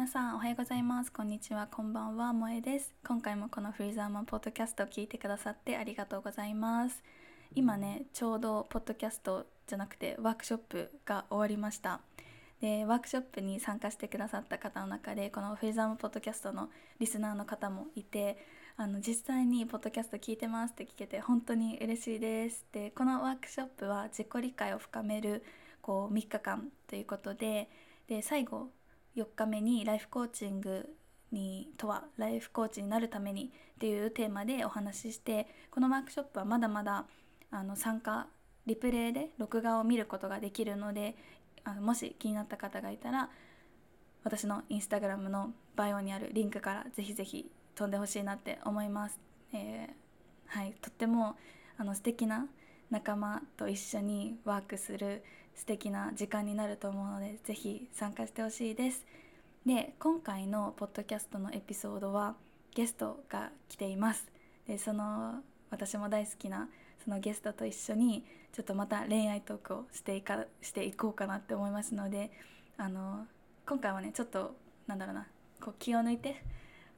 [0.00, 1.12] 皆さんおはようございます。
[1.12, 1.66] こんにちは。
[1.70, 2.32] こんばんは。
[2.32, 2.94] 萌えです。
[3.06, 7.02] 今回もこのフリーザーマンポッドキャストを聞いてくださってありがとうございます。
[7.54, 12.00] 今ねちょうどポッドキャストじゃなくてワークショップが終わりました。
[12.62, 18.38] でワークショップに参加してくださった方の中でこのフリーザーマンポッドキャストのリスナーの方もいて
[18.78, 22.64] あの実際にポッドキャスト聞いてますって聞けて本当に嬉しいです。
[22.72, 25.44] でこのワークショップは自己理解を深める
[25.82, 27.68] こう3日間ということで
[28.08, 28.70] で最後
[29.16, 30.88] 4日目にライフコーチング
[31.32, 37.06] にとはライフコーチになるためにっていうテーマでお話ししてこのワークショップはまだまだ
[37.50, 38.26] あの参加
[38.66, 41.16] リプレイで録画を見ることができるので
[41.64, 43.30] あのもし気になった方がいたら
[44.24, 49.18] 私のインスタグラムのバイオにあるリンクからぜひぜひ飛んでほしいなって思います。
[49.52, 49.88] えー、
[50.46, 51.36] はい、とっても
[51.78, 52.46] あの素敵な
[52.90, 55.22] 仲間と一緒にワークする
[55.54, 59.06] 素敵な時間になると思うのでぜひ参加してほしいです。
[59.64, 62.34] で今回のポッドキャストのエピソードは
[62.74, 64.26] ゲストが来ています。
[64.66, 66.68] でその私も大好きな
[67.04, 72.30] そのゲストと一緒にちょっとまた恋愛トークをしていかしていこうかなって思いますので
[72.76, 73.26] あの
[73.66, 75.26] 今回はねちょっとなんだろうな
[75.60, 76.42] こう気を抜いて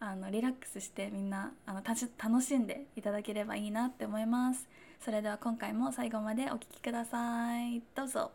[0.01, 4.67] あのリラックスしてみんなあの楽しんでいただければいいなって思います。
[5.05, 8.31] それでは今回も最後までお聴きくださいどうぞ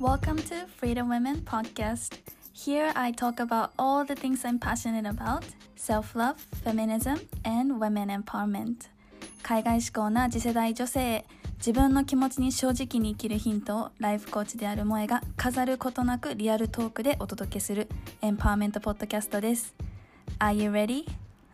[0.00, 2.16] Welcome to Freedom Women Podcast.
[2.54, 5.42] Here I talk about all the things I'm passionate about
[5.76, 8.88] self love, feminism, and women empowerment.
[9.42, 11.26] 海外志向な次世代女性
[11.58, 17.88] 自分の気持ちに正直に生きるヒントをライフコーチである萌えが飾ることなくリアルトークでお届けする
[18.22, 19.87] エンパワーメントポッドキャストです。
[20.38, 21.06] Are you ready?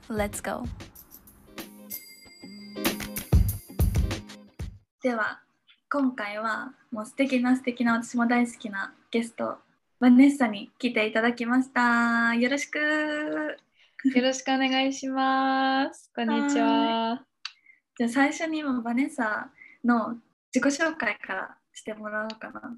[0.08, 0.66] Let's go!
[5.02, 5.40] では
[5.90, 9.56] 今回はもう素敵な素敵な私も大好きなゲスト
[10.00, 12.34] バネッサに来ていただきました。
[12.34, 12.78] よろしく。
[12.78, 16.10] よろしくお願いします。
[16.14, 17.22] こんにちは。
[17.96, 19.50] じゃあ最初にもバネッサ
[19.84, 20.16] の
[20.54, 22.76] 自己紹介からしてもらおうかな。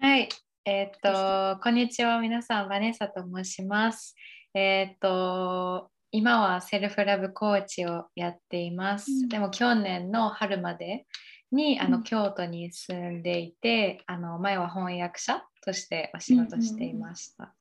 [0.00, 0.28] はい。
[0.66, 2.18] えー、っとこんにちは。
[2.18, 4.16] 皆さんバネッサと申します
[4.54, 11.06] えー、っと今はセルフラブコーチをやっています、うん、でも去年の春まで
[11.50, 17.54] にあの、京都に住んでいてあの前は翻訳者としてお仕事していました。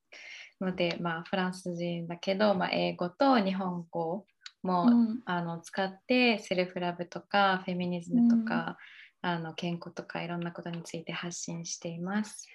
[0.60, 4.26] ので、まあ、フランス人だけど、まあ、英語と日本語
[4.64, 8.78] も、うん、あの使ってセルフラブとかフェミニズムとか、
[9.24, 12.48] うん、あの健康とかいろんなことについて発信しています。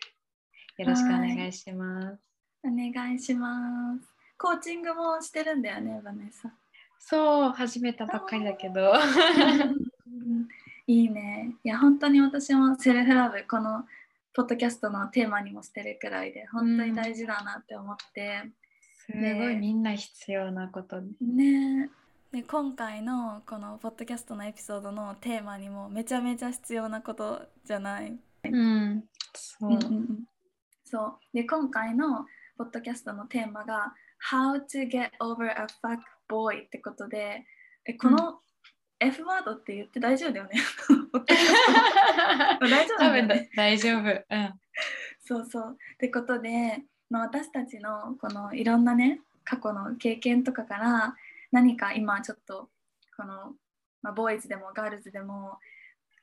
[0.79, 2.19] よろしくお願いします。
[2.65, 4.18] お願いします。
[4.39, 6.49] コーチングもしてるんだよね、バネさ
[7.01, 8.95] そう、始めたばっかりだけど。
[10.87, 11.57] いいね。
[11.65, 13.85] いや、本当に私もセルフラブ、この
[14.33, 18.51] ポッドキャストのテーマにもしてるくらいで、本当に大事だなって思って。
[19.11, 21.91] すごいみんな必要なことね。
[22.31, 28.19] で今回のこのポッドキャストのエピソードのテーマにもめちゃめちゃ必要なことじゃない。
[28.45, 29.79] うん、そう。
[30.85, 32.27] そうで今回の
[32.57, 33.95] ポッドキャストのテーマが
[34.31, 37.45] How to get over a fuck boy ってことで
[37.85, 38.41] えこの
[39.01, 40.61] F ワードって言って大丈夫だよね？
[42.61, 43.51] 大丈夫だよね。
[43.55, 44.03] 大丈夫。
[44.03, 44.55] うん。
[45.25, 45.77] そうそう。
[45.95, 51.15] ってことで、まあ、私たちのこのいろんなね過去の経験とかから
[51.53, 52.69] 何か今ちょっと
[53.17, 53.55] この、
[54.03, 55.59] まあ、ボーイズでもガールズでも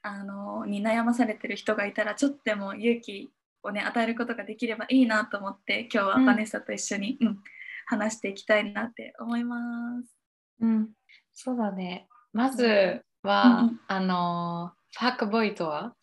[0.01, 3.31] あのに悩まされてる人がいたらちょっとでも勇気
[3.63, 7.39] をね与えることができればいいなと思って今日はバネッサと一緒に、うん、うん、
[7.85, 9.57] 話していきたいなって思いま
[10.03, 10.15] す。
[10.61, 10.89] うん、
[11.33, 12.07] そうだね。
[12.33, 15.93] まずは、うんあのファックボーイとは？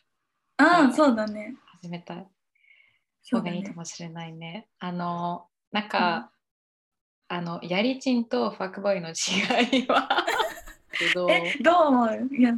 [0.59, 1.55] ああそうだね。
[1.81, 2.15] 始めた
[3.31, 4.69] 方がいいかもしれないね。
[4.79, 6.31] あのなんか、
[7.31, 9.13] うん、あのやりちんとファックボーイの違
[9.79, 10.27] いは？
[11.15, 11.29] どう
[11.63, 12.29] どう思う？
[12.39, 12.53] いや。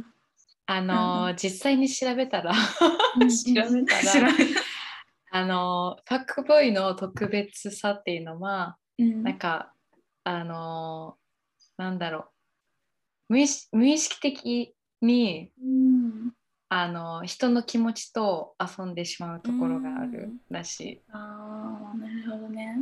[0.67, 2.57] あの、うん、実際に調べたら 調
[3.53, 4.29] べたら、
[5.31, 9.73] あのファックボーイの特別さっていうのは、うん、なんか
[10.23, 11.17] あの
[11.77, 12.23] なんだろう。
[13.29, 16.31] 無意無意識的に、うん、
[16.69, 21.01] あの人の気持ちと遊んでしまうところがあるらしい。
[21.11, 22.77] ああなるほどね。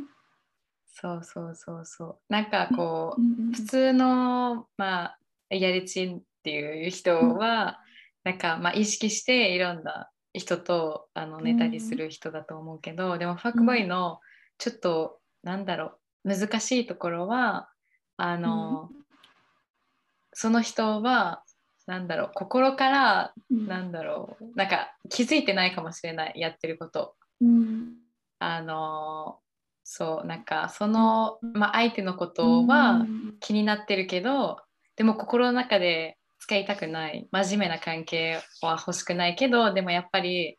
[0.96, 2.18] そうそうそうそう。
[2.30, 5.18] なんかこう、うんうん、普通の、まあ、
[5.50, 7.80] やりちんっていう人は、
[8.26, 14.20] うん、なんか、まあ、意識していろんな人とあの寝たりする人だと思うけど、うん、でもファックボーイの
[14.58, 17.70] ちょっと、うん、なんだろう難しいところは
[18.18, 18.90] あの、
[20.34, 21.44] その人は
[21.86, 27.16] なんだろう心から、うん、なんだろうなんか気づいてないかもしれないやってること。
[27.42, 27.94] うん。
[28.40, 29.40] あの
[29.84, 33.06] そうなんかその、まあ、相手のことは
[33.40, 34.58] 気になってるけど、
[34.96, 40.58] でも心の中で使いたくない真面目な関係は欲しくないけどでもやっぱり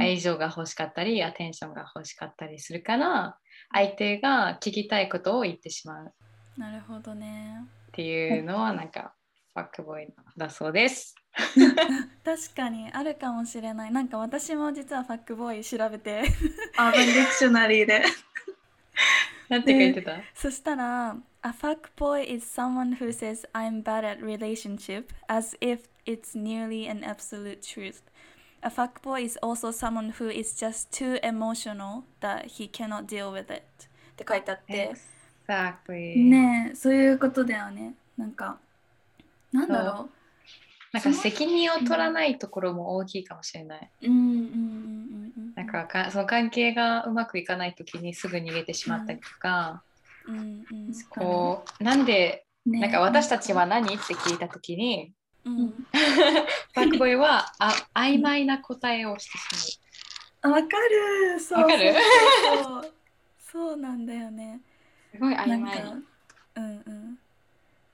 [0.00, 3.36] 愛情が欲しかったり、アテンションが欲しかったりするから
[3.72, 6.12] 相手が聞きたいことを言ってしまう。
[6.56, 7.64] なるほどね。
[7.88, 9.14] っていうのはなんか
[9.54, 11.14] ファックボーイだそうです。
[12.24, 13.92] 確かにあるかもしれない。
[13.92, 16.22] なんか私も実はファックボーイ調べて。
[16.76, 18.02] アーバンディクショナリーで。
[19.48, 26.88] なんて書いてた、そしたら A fuckboy is someone who says I'm bad at relationship as if it's nearly
[26.88, 28.02] an absolute truth.
[28.64, 33.52] A fuckboy is also someone who is just too emotional that he cannot deal with
[33.52, 33.62] it.
[34.12, 34.94] って書いてあって、
[35.48, 36.30] Exactly.
[36.30, 37.94] ねえそういうことだよね。
[38.16, 38.58] なんか、
[39.52, 40.08] なんだろ
[40.92, 43.90] なんか責任を取らないところも大きいかもしれない。
[44.02, 44.06] う。
[44.06, 45.54] うんうんうんうんうん。
[45.56, 49.82] なんかかその関係がうまくいかない時にすぐ逃げてしまったりとか、
[50.28, 53.86] うんうん、こうなんでう、ねなんか私たちは何？
[53.86, 55.12] って聞いた時に
[55.44, 59.80] うん、ファックボーイはあ曖昧な答えをしてし
[60.40, 61.40] あわかる。
[61.40, 61.94] そうわかる？
[63.50, 64.60] そうなんだよね。
[65.18, 65.30] まう。
[65.32, 65.94] すごい曖昧か
[66.56, 67.18] うんうん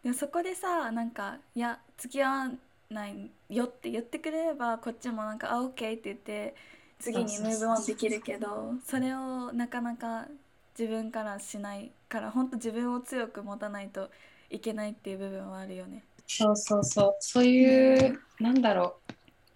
[0.02, 2.50] でもそこでさなんかいや付き合わ
[2.90, 6.54] ないよって言ってくれればこっちもなんかあ OK って言って
[6.98, 10.26] 次にムーブオンできるけどそれをなかなか
[10.78, 14.10] 自分からしないから本当自分を強く持たないと
[14.48, 16.04] いけないっていう部分はあるよね。
[16.28, 17.16] そうそうそう。
[17.20, 19.00] そういう、なんだろ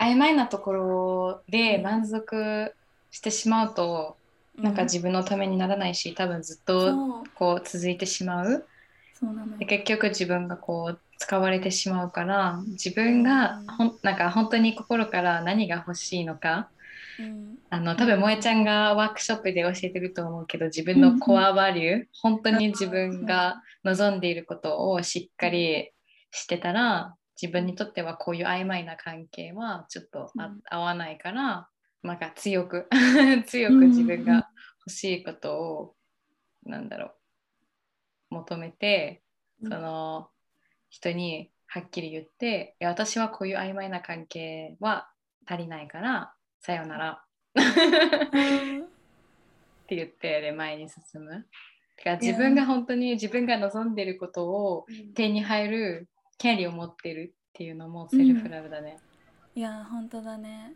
[0.00, 2.74] う曖昧なところで満足
[3.10, 4.16] してしまうと、
[4.56, 8.66] なんか自分のためにならないし多分ずっとこう続いてしまう。
[9.14, 9.58] そうなのよ。
[9.58, 13.66] で結局自分がこう使われてしまうから自分がうん。
[13.66, 16.70] ほんなんか本当に心から何が欲しいのか
[17.18, 17.58] うん。
[17.70, 25.90] あの多分萌えちゃんがワークショップで教えてると思うけど自分のコアバリュー本当に自分が望んでいることをしっかり
[26.32, 30.60] してたら自分にとってはこういう曖昧な関係はちょっとあうん。
[30.68, 31.68] 合わないから
[32.02, 32.88] なんか強く
[33.46, 34.48] 強く自分が
[34.86, 35.96] 欲しいことを
[36.64, 37.12] なんだろ
[38.30, 39.22] う求めて
[39.62, 39.70] うん。
[39.70, 40.30] その
[40.90, 45.10] 人にはっきり言っていや私はこういう曖昧な関係は
[45.46, 47.24] 足りないからさよなら。
[47.54, 47.60] っ
[49.86, 51.46] て言ってで前に進む。
[51.96, 56.08] てか自分が本当に自分が望んでることを手に入る
[56.42, 58.98] 権利を持ってるっていうのも self love だね。
[59.54, 60.72] いや本当だね。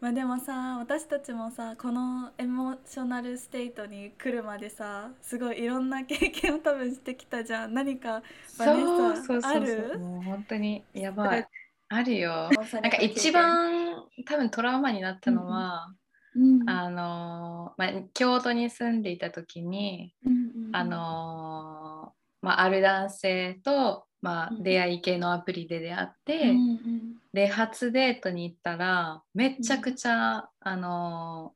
[0.00, 7.74] まあでもさ私たちもさこの emotional state に来るまでさすごいいろんな経験を多分してきたじゃん。
[7.74, 8.22] 何か
[8.58, 9.52] バネそうさそうそうそう。
[9.52, 9.98] ある？
[9.98, 11.48] もう本当にやばい。
[11.88, 12.48] あるよ。
[12.72, 15.92] ななんか一、番多分トラウマになったのは、
[16.34, 20.76] うんあのまあ、京都に住んでいた時に、うんうんうん。
[20.76, 24.62] あのまあ、ある男性と、まあう、ん。
[24.62, 27.14] 出会い系のアプリで出会って、うんうん。
[27.34, 31.54] で初デートに行ったらめっちゃくちゃ、あの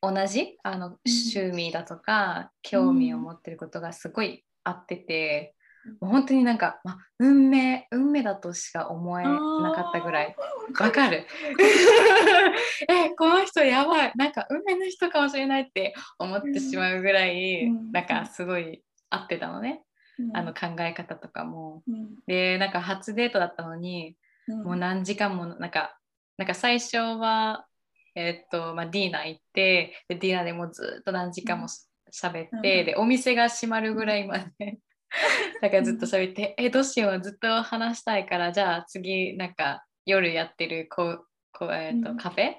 [0.00, 0.58] 同じ？
[0.62, 5.54] あの趣味だとか、興味を持ってることがすごい合ってて、
[6.00, 10.36] もう本当になんか、まあ、運命運命だとしか思えなかったぐらい。
[10.78, 11.24] わかる？
[12.88, 14.12] えこの人やばい。
[14.16, 17.92] なんか運命の人かもしれないって思ってしまうぐらい、うん。
[17.92, 19.91] なんかすごい合ってたのね、うん
[20.34, 21.82] あの考え方とかも。
[21.88, 22.16] うん。
[22.26, 24.16] でなんか初デートだったのに
[24.48, 24.64] うん。
[24.64, 25.98] もう何時間もなんか
[26.36, 27.66] なんか最初は
[28.14, 32.86] えーっとまあ、ディナー行ってでディナーでもうずっと何時間もしゃべって、うん。
[32.86, 34.78] でお店が閉まるぐらいまで。
[35.60, 42.16] だからずっと喋って、えどうしようずっと話したいからじゃあ次なんか夜やってるこうこう、えーっとうん。
[42.16, 42.54] カフェ、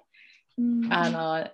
[0.57, 0.93] うん。
[0.93, 1.49] あの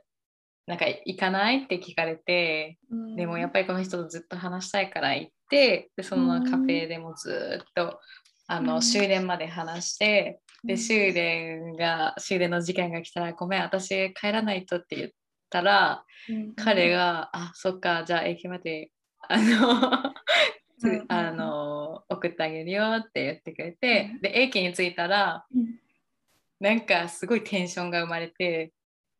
[0.69, 1.63] なんか行かない？
[1.63, 2.77] って聞かれて。
[2.91, 3.15] うん。
[3.15, 7.99] でもやっぱりこの人とずっと話したいから行ってでそのカフェでもずっと
[8.45, 8.81] あの、うん。
[8.81, 10.69] 終電まで話してうん。
[10.69, 15.09] で終電が終電の時間が来たら「ごめん私帰らないと」って言っ
[15.49, 16.53] たらうん。
[16.53, 18.91] 彼が「あそっかじゃあ駅まで
[19.27, 20.13] あの
[21.09, 24.21] あの送ってあげるよ」って言ってくれてうん。
[24.21, 25.79] で駅に着いたらうん。
[26.59, 28.71] なんかすごいテンションが生まれて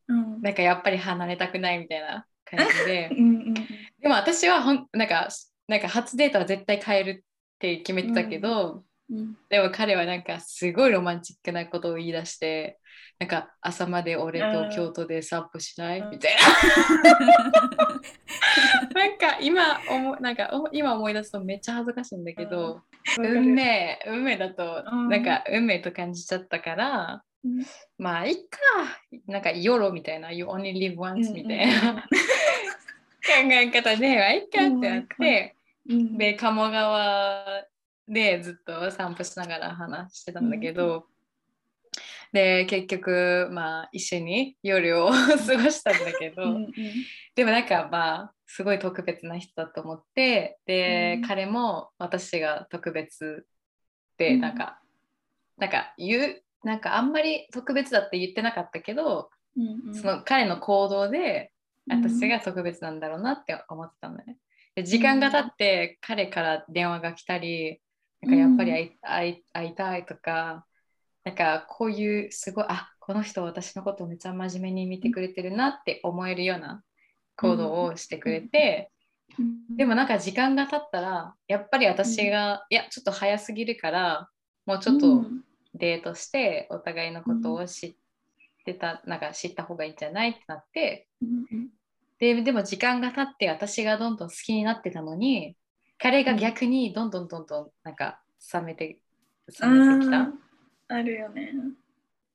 [0.09, 0.41] うん。
[0.41, 3.09] なんかやっぱり離れたくないみたいな感じで。
[3.15, 3.53] うんうん
[4.01, 5.27] でも私はほんなんか
[5.67, 9.35] なんか初デートは絶対変えるって決めてたけど、うん。
[9.49, 12.79] でも彼はなんかすごいロマンチックなことを言い出して
[13.19, 16.09] なんか朝まで俺と京都で散歩しない、うん。
[16.11, 16.39] みたいな。
[18.95, 22.81] なんか今思なんかお今思い出すとめっちゃ恥ずかしいんだけど、
[23.17, 25.09] 運命運命だと、うん。
[25.09, 27.28] なんか運命と感じちゃったからうん
[27.98, 28.60] まあいっか。
[29.27, 30.31] なんかヨロみたいな。
[30.31, 32.08] You only live once みたいな、考
[33.51, 35.55] え方でまあいっかってなって、
[35.88, 37.46] うんで鴨川
[38.08, 41.05] でずっと散歩しながら話してたんだけど、
[42.31, 45.13] で結局まあ一緒に夜を過
[45.58, 46.43] ごしたんだけど、
[47.36, 50.58] でもなんかまあすごい特別な人だと思って。
[50.65, 51.27] で、うん。
[51.27, 53.46] 彼も私が特別
[54.17, 54.41] でうん。
[54.41, 54.81] なんか、
[55.58, 59.95] なんか言うなんかあんまり特別だって言ってなかったけど、うんうん。
[59.95, 61.51] その彼の行動で
[61.89, 64.37] うん私が特別なんだろうなって思ってたのね。
[64.75, 67.81] で時間が経って彼から電話が来たり
[68.21, 70.65] なんかやっぱり会い,、会い会いたいとか
[71.23, 76.83] なんかこういうすごいあこの人私のことをめっちゃ真面目に見てくれてるなって思えるような
[77.37, 78.99] 行動をしてくれて、うん
[79.77, 84.27] でもなんか時間が経ったらやっぱり私が、いやちょっと早すぎるから
[84.65, 85.23] もうちょっと
[85.73, 87.95] デートしてお互いのことを知っ
[88.65, 91.07] てた、なんか知った方がいいんじゃないってなって。
[91.21, 91.69] うんうん
[92.19, 95.55] ででも時間が経って私がどんどん好きになってたのに
[95.97, 98.19] 彼が逆にどんどんどんどんなんか
[98.53, 98.99] 冷めて
[99.61, 100.39] 冷めてきた、うん
[100.89, 101.53] あるよね。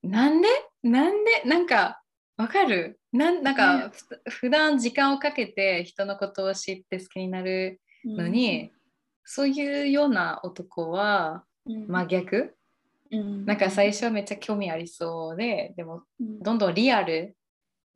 [0.02, 0.48] なんで？
[0.84, 1.42] なんで？
[1.44, 2.00] なんか
[2.38, 2.98] わかる？
[3.12, 3.90] なんなんか、ね。
[4.28, 8.70] ふ普段時間をかけて人のことを知って好きになるのに、
[9.24, 12.56] そういうような男はうん、真逆、
[13.18, 17.36] うんなんか最初はめっちゃ興味ありそうででもうんどんどんリアル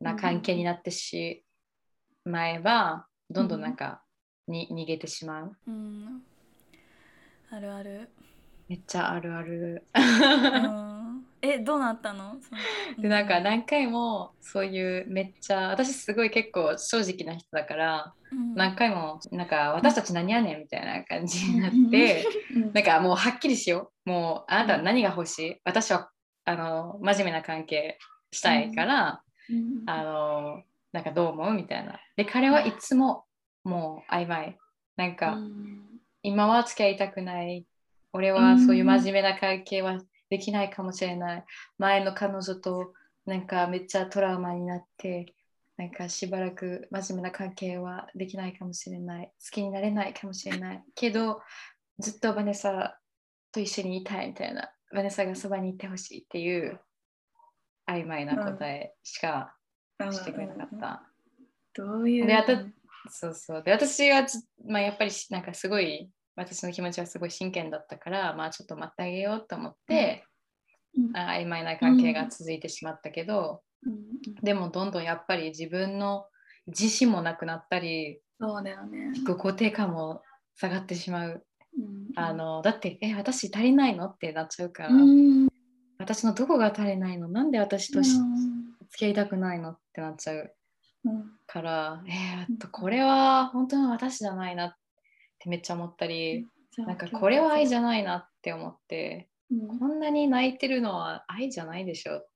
[0.01, 1.45] な関係になってし
[2.25, 4.03] まえば、どんどんなんか
[4.47, 5.57] に逃げてしまう。
[5.67, 6.23] うん
[7.51, 8.11] あるある。
[8.69, 9.85] めっちゃあるある。
[11.43, 12.37] うんえどうなったの？
[12.99, 18.55] でなんか何回もそういうめっちゃ私すごい結構正直な人だからうん。
[18.55, 22.73] 何回もなんか私たち何やねんみたいな感じになってうん。
[22.73, 24.11] なんかもうはっきりしよう。
[24.11, 25.57] もうあなたは何が欲しい？
[25.65, 26.11] 私は
[26.45, 27.99] あの真面目な関係
[28.33, 29.83] したいからうん。
[29.87, 31.53] あのなんかどう思う？
[31.53, 32.01] みたいな。
[32.17, 33.25] で彼はいつも
[33.65, 34.57] もう曖昧。
[34.97, 35.85] なんか、うん。
[36.25, 37.65] 今は付き合いたくない。
[38.13, 41.45] 俺はそういう真面目な関係はできないかもしれない。
[41.79, 42.93] 前の彼女と
[43.27, 45.35] なんかめっちゃトラウマになって
[45.77, 49.27] なんかしばらく真面目な関係はできないかもしれない。
[49.27, 50.85] 好きになれないかもしれない。
[50.95, 51.41] けど
[51.99, 52.99] ずっとバネサ
[53.53, 54.71] と一緒にいたいみたいな。
[54.93, 56.81] バネサがそばにいてほしいっていう
[57.87, 59.55] 曖昧な答えしか
[59.99, 61.03] してくれなかった。
[61.75, 62.27] どういう。
[62.27, 62.53] であと
[63.11, 63.63] そうそう。
[63.63, 64.27] で、私は、
[64.67, 65.43] まあ、やっぱりなん。
[65.43, 70.25] かすごい、私の気持ちはすごい真剣だったから、まあちょっと待ってあげようと思って、
[70.97, 71.17] うん。
[71.17, 74.35] あ曖昧な関係が続いてしまったけど、うん。
[74.43, 76.27] でもどんどんやっぱり自分の
[76.67, 79.11] 自信もなくなったり、そうだよね。
[79.11, 80.23] 自己肯定感も
[80.57, 81.45] 下がってしまう。
[81.77, 82.09] うん。
[82.17, 84.07] あのだって、え、私足りないの？
[84.07, 85.49] ってなっちゃうから、うん。
[85.99, 87.29] 私のどこが足りないの？
[87.29, 88.25] なんで私とし付
[88.97, 89.71] き合いたくないの？
[89.73, 90.55] ってなっちゃう。
[91.05, 91.25] うん。
[91.47, 94.75] から、えー、あとこれは本当の私じゃないなっ
[95.39, 99.79] てめっちゃ思ったり、なんかこれは愛じゃないなって思って、うん。
[99.79, 102.29] こんなに泣いてるのは愛じゃないでしょっ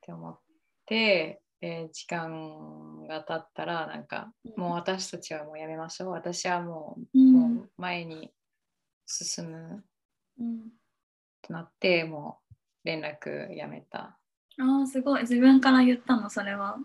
[0.00, 0.38] て思っ
[0.86, 6.10] て、で時間が経ったらなんかもう私たちはもうやめましょう。
[6.10, 7.32] 私はもう,、うん。
[7.32, 8.30] もう前に
[9.06, 9.84] 進む
[10.38, 10.70] うん。
[11.42, 14.18] となって、もう連絡やめた。
[14.58, 15.22] ああすごい。
[15.22, 16.76] 自分から言ったのそれは。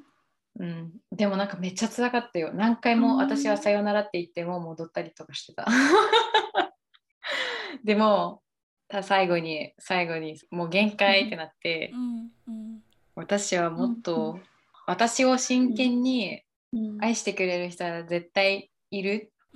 [0.58, 2.52] うん、でもなんかめっちゃ辛かったよ。
[2.54, 5.66] 何回も私はさよならって言っても戻ったりとかしてた。
[7.84, 8.42] でも
[8.90, 12.84] た最後に最後にもう限界ってなって、うんうん
[13.16, 14.42] 私はもっうんと、う
[14.88, 16.42] 私を真剣に
[16.72, 19.56] うん愛してくれる人は絶対いるっ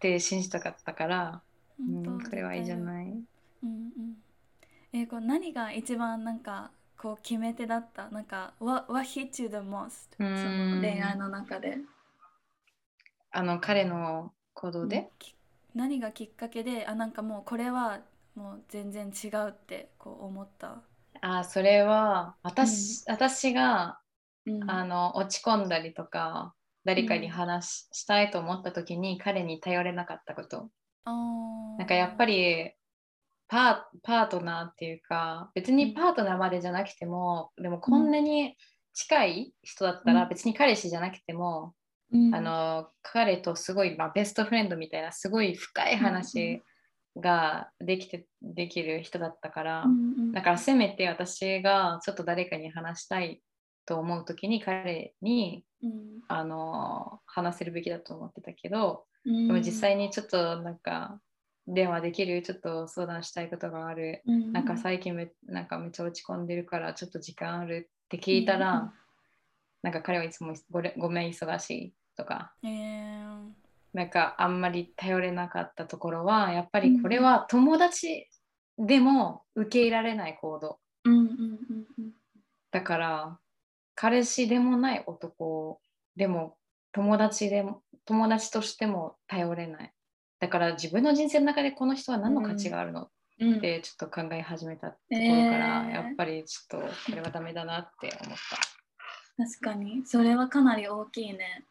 [0.00, 1.42] て信じたかったから、
[1.78, 2.78] うんこれはいいじゃい。
[2.78, 3.06] ない。
[3.06, 3.24] うん
[3.62, 3.92] うん。
[4.92, 6.70] えこう何が一番なんか
[7.02, 8.08] こう決め手だった。
[8.10, 10.80] なんか what what hit you the most うそのん。
[10.80, 11.78] 恋愛の中で。
[13.30, 15.34] あの彼の行動で、き
[15.74, 18.00] 何がきっかけであなんかもうこれは
[18.34, 20.82] もう全然違うってこう思った。
[21.20, 24.00] あそれは私,、私が
[24.46, 24.70] うん。
[24.70, 26.54] あの落ち込んだりとか
[26.84, 30.68] 誰かに話し,、したいと思った時に彼に頼れなかったこと。
[31.04, 31.78] あー。
[31.78, 32.74] なんかやっぱり
[33.52, 38.56] パートナーっていうか別にパートナーまでじゃなくても、でもこんなに
[38.94, 40.28] 近い人だったら、うん。
[40.30, 41.74] 別に彼氏じゃなくても、
[42.12, 42.34] うん。
[42.34, 46.62] あの彼とすごい、まあ、ベストフレンドみたいなすごい深い話
[47.20, 49.94] ができてできる人だったから、うんう
[50.28, 50.32] ん。
[50.32, 53.42] だからせめて私がちょっと誰かに話したい
[53.84, 55.90] と思う時に彼にうん。
[56.28, 59.48] あの話せるべきだと思ってたけど、うん。
[59.48, 61.20] でも実際にちょっとなんか
[61.66, 64.22] 電話できるちょっと相談したいことがある。
[64.26, 68.90] なんか最近めなんかめっちゃ落ち込んでるからちょっと時間あるって聞いたら、うん
[69.82, 72.54] なんか彼はいつもごれごめん忙しいとか。
[72.62, 73.48] えー。
[73.92, 78.26] なんかあんまり頼れなかったところはやっぱりこれは友達
[78.78, 80.78] でも受け入れられない行動。
[81.04, 81.28] うんうんうん
[81.98, 82.12] うん。
[82.70, 83.38] だから
[83.94, 85.80] 彼氏でもない男
[86.16, 86.56] でも
[86.92, 89.92] 友達でも友達としても頼れない
[90.42, 93.08] だから自分の人生の中でこの人は何の価値があるのっ
[93.40, 93.60] うん。
[93.60, 95.94] てちょっと考え始めたところから、えー。
[95.94, 98.38] やっぱりちょっとこれはダメだなって思っ
[99.36, 100.04] 確かに。
[100.04, 101.64] それはかなり大きいね。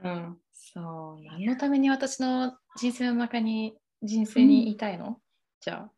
[0.00, 0.08] た。
[0.08, 1.24] うん、そう。
[1.24, 5.18] 何のために私の人生の中に人生にいたいの、
[5.60, 5.90] じゃあ。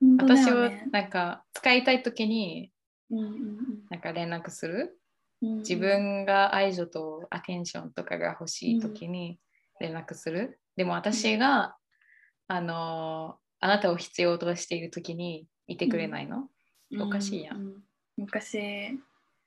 [0.00, 2.70] 本当だ私をなんか使いたい時に
[3.10, 3.58] うんうん
[3.90, 4.96] なんか連絡する？
[5.42, 9.40] うん自分が愛情とアテンションとかが欲しい時に
[9.80, 11.76] 連絡する、でも私が、
[12.48, 16.48] あのあなたを必要としている時にいてくれないの、
[16.90, 17.02] うん。
[17.02, 17.56] おかしいやん。
[17.56, 17.74] うん。
[18.16, 18.98] 昔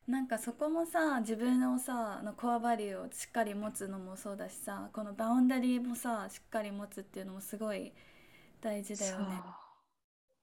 [0.08, 7.92] なんかそこもさ自分のさのコアバリューをしっかり持つのもそうだしさこのバウンダリーもさしっかり持つっていうのもすごい
[8.62, 9.25] 大事だよね。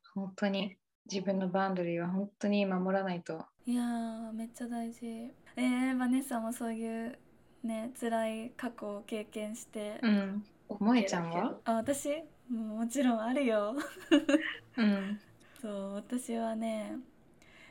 [0.03, 0.25] そう。
[0.25, 0.77] 本当に。
[1.11, 3.47] 自分のバウンドリーは本当に守らないと。
[3.67, 5.07] いやーめっちゃ大事。
[5.07, 7.19] えー、バネッサもそういう
[7.65, 10.45] ね辛い過去を経験して、うん
[10.79, 12.09] 萌えちゃんはあ私？
[12.49, 13.75] ももちろんあるよ。
[14.77, 15.21] うん。
[15.61, 16.97] そう私はね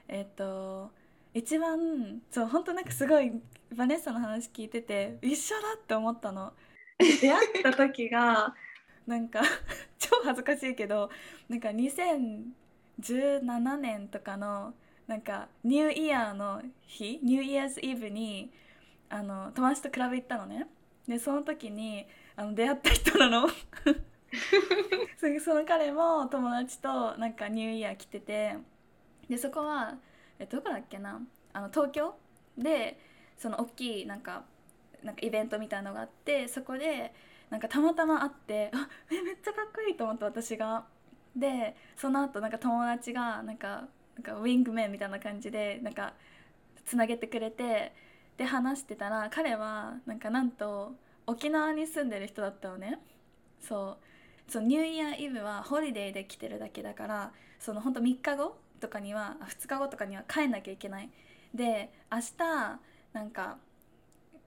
[0.08, 0.92] えっ、と
[1.34, 3.32] 一番そう本当なんかすごい
[3.76, 6.54] バネッサの話聞いてて一緒だって思ったの。
[6.98, 8.56] 出会った時が
[9.08, 9.42] なんか
[9.98, 11.10] 超恥ずかしいけど
[11.48, 14.74] なんか2017年とかの
[15.08, 18.52] なんかニューイヤーの日ニューイヤーズイブに
[19.10, 20.68] あの友達とクラブ行ったのね。
[21.08, 22.06] でその時に
[22.40, 23.50] あの出会った人なの？
[25.44, 28.56] その彼も友達となんかニューイヤー来てて
[29.28, 29.96] でそこは
[30.40, 31.20] えどこだっけな？
[31.52, 32.16] あの東京
[32.58, 32.98] で
[33.38, 34.44] その大きいなんか
[35.04, 37.14] なんかイベントみたいのがあってそこで
[37.50, 40.86] なんかたまたま会ってあえめっちゃかっこいいと思った私が。
[41.36, 43.84] でその後なんか友達がなんか
[44.16, 46.14] なんかウィングメンみたいな感じでなんか
[46.86, 47.92] つなげてくれて
[48.38, 50.94] で話してたら彼はなんかなんと
[51.30, 53.00] 沖縄に住んでる人だったのね。
[53.60, 53.98] そ
[54.48, 54.52] う。
[54.52, 61.10] そうニューイヤーイブはホリデーで来てるだけだからそのほんと3日後とかにはあ2日後とかには帰んなきゃいけない。
[61.54, 62.80] で明日
[63.14, 63.58] なんか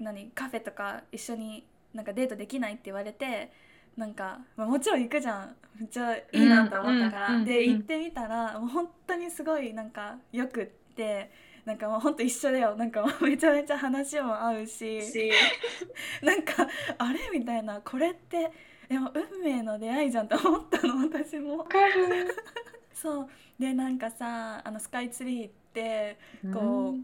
[0.01, 1.65] 何カフェとか一緒に
[1.95, 3.53] なんかデートできないって言われて
[3.97, 5.57] なんか、まあ、もちろん行くじゃん。
[5.79, 10.67] めっちゃいいなと思ったから、うんうんうんで行ってみたらもう本当にすごいなんかよくっ
[10.97, 11.31] て
[11.65, 12.75] なんかもう本当一緒だよ。
[12.75, 15.01] なんか めちゃめちゃ話も合うし。
[15.03, 15.31] し。
[16.23, 16.67] なんか
[16.99, 17.21] あれ？
[17.33, 17.81] みたいな。
[17.81, 18.51] これって
[18.89, 20.97] でも運命の出会いじゃんと思ったの。
[21.09, 21.65] 私も。
[21.65, 22.35] かる。
[22.93, 23.29] そう。
[23.59, 26.19] でなんかさあのスカイツリー行って
[26.53, 27.01] こう、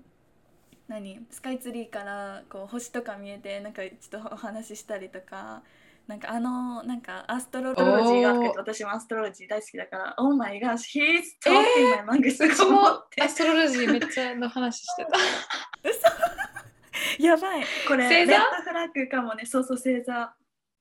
[0.89, 1.25] 何？
[1.31, 5.63] スカイツリーからこう星とか見えてなんかちょっとお話ししたりとか
[6.09, 15.19] なんかあのなんかアストロロジーがあっ私もアストロジー大好きだから、Oh my gosh, he's talking my language うちとか思もってアストロロジーめっちゃの話してた。
[17.23, 17.65] やばい。
[17.87, 18.41] これ、星座？
[18.41, 20.35] フラッグかもね、そうそう、星座。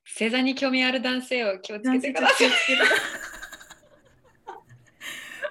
[0.06, 2.48] 星座に興味ある男性を気をつけてください。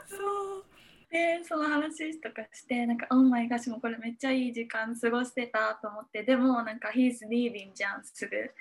[0.09, 0.17] そ
[0.59, 0.65] う。
[1.11, 8.55] で、その話とかして、なんか、Oh my gosh, もうこれめっちゃいい時間過ごしてたと思って、でも、なんか、He's leaving じゃん、すぐ。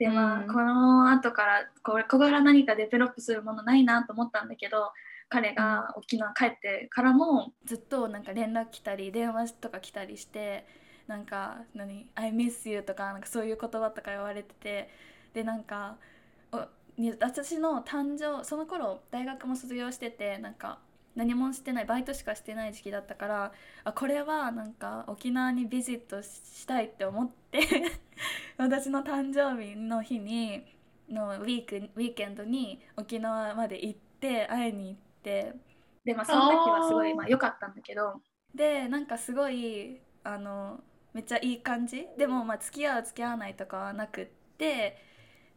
[0.00, 0.48] で、まあ、うん。
[0.48, 4.92] この後から、これ、ここから何かデベロップするものないなと思ったんだけど、
[5.28, 10.66] 彼が沖縄帰ってからも、ずっとなんか連絡来たり電話とか来たりして
[11.06, 14.90] なんか何「I miss you」とかなんかそういう言葉とか言われてて
[15.34, 15.98] でなんか
[16.52, 20.80] おに私の誕生その頃大学も卒業しててなんか
[21.16, 23.52] 何もしてないバイトしかしてない時期だったから
[23.84, 27.60] あこれはなんか沖縄にビジットしたいって思って
[28.56, 30.64] 私の誕生日の日に
[31.10, 35.54] のウィークウィーケンドに沖縄まで行って会いに行って。
[36.04, 38.22] で、まあ、その時はすごい、まあ、良かったんだけど、
[38.54, 42.06] でなんかすごいあのめっちゃいい感じ？
[42.16, 44.96] でもまあ付き合う付き合わないとかはなくって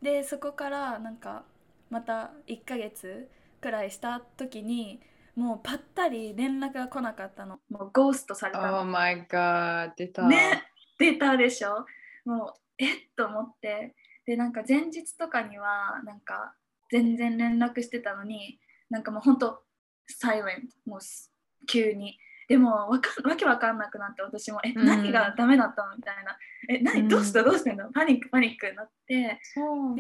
[0.02, 1.46] でそこからなんか
[1.90, 3.30] また1ヶ月
[3.62, 5.00] くらいした時に
[5.36, 7.60] もうぱったり連絡が来なかったの。
[7.70, 8.92] もうゴーストされた Oh の。
[8.92, 10.28] my god 出た。
[10.28, 10.64] ね、
[11.00, 11.86] 出たでしょ？
[12.26, 12.98] もうえっ？
[13.16, 13.96] と思って。
[14.26, 16.54] でなんか前日とかにはなんか
[16.92, 19.64] 全然連絡してたのになんかもうほんと
[20.08, 21.32] サイレントもうす
[21.68, 22.18] 急に。
[22.48, 24.86] でもわかんわけわかんなくなって私もえ、うん。
[24.86, 25.96] 何がダメだったの？
[25.96, 26.38] みたいな。
[26.70, 26.84] えうん。
[26.84, 27.42] 何どうした？
[27.44, 27.90] どうしたの？
[27.92, 29.40] パニックパニックになって。
[29.42, 29.96] そう。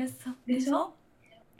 [0.45, 0.93] でしょ？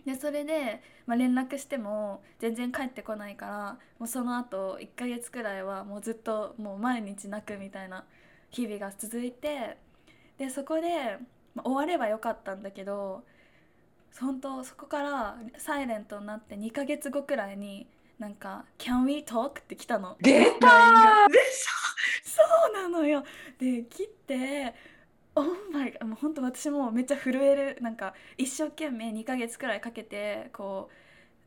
[0.06, 8.06] でそれで、まあ、連絡しても全然帰ってこないからもうその後1ヶ月くらいはもうずっともう毎日泣くみたいな
[8.50, 9.78] 日々が続いて
[10.38, 11.18] でそこで、
[11.56, 13.24] まあ、終わればよかったんだけど
[14.20, 17.88] 本当そこからサイレントになって2ヶ月後くらいに
[18.20, 20.18] なんか「Can we talk?」って来たの。
[20.22, 20.70] 出た
[22.24, 23.24] そうなのよ
[23.60, 24.74] で切って
[25.36, 27.78] 「オーマイもう本当私もめっちゃ震える。
[27.82, 30.90] なんか一生懸命2ヶ月くらいかけてこ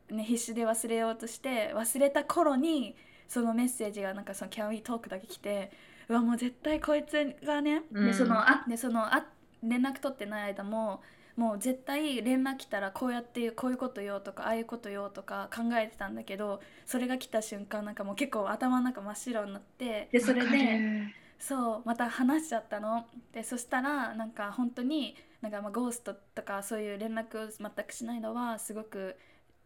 [0.09, 2.95] う、ね、必死で忘れようとして忘れた頃に
[3.27, 5.71] そのメッセージがなんかその「Can we talk?」だけ来て
[6.09, 9.25] うわもう絶対こいつがねでそのあでそのあ
[9.63, 11.01] 連絡取ってない間も
[11.35, 23.05] もう絶対連絡来たらこうやってこういうことよとかああいうことよとか考えてたんだけどそれが来た瞬間なんかもう結構頭の中真っ白になってでそれでそうまた話しちゃったの。
[23.33, 29.15] でそしたらなんか本当になんかまあゴーストとかそういう連絡を全くしないのはすごく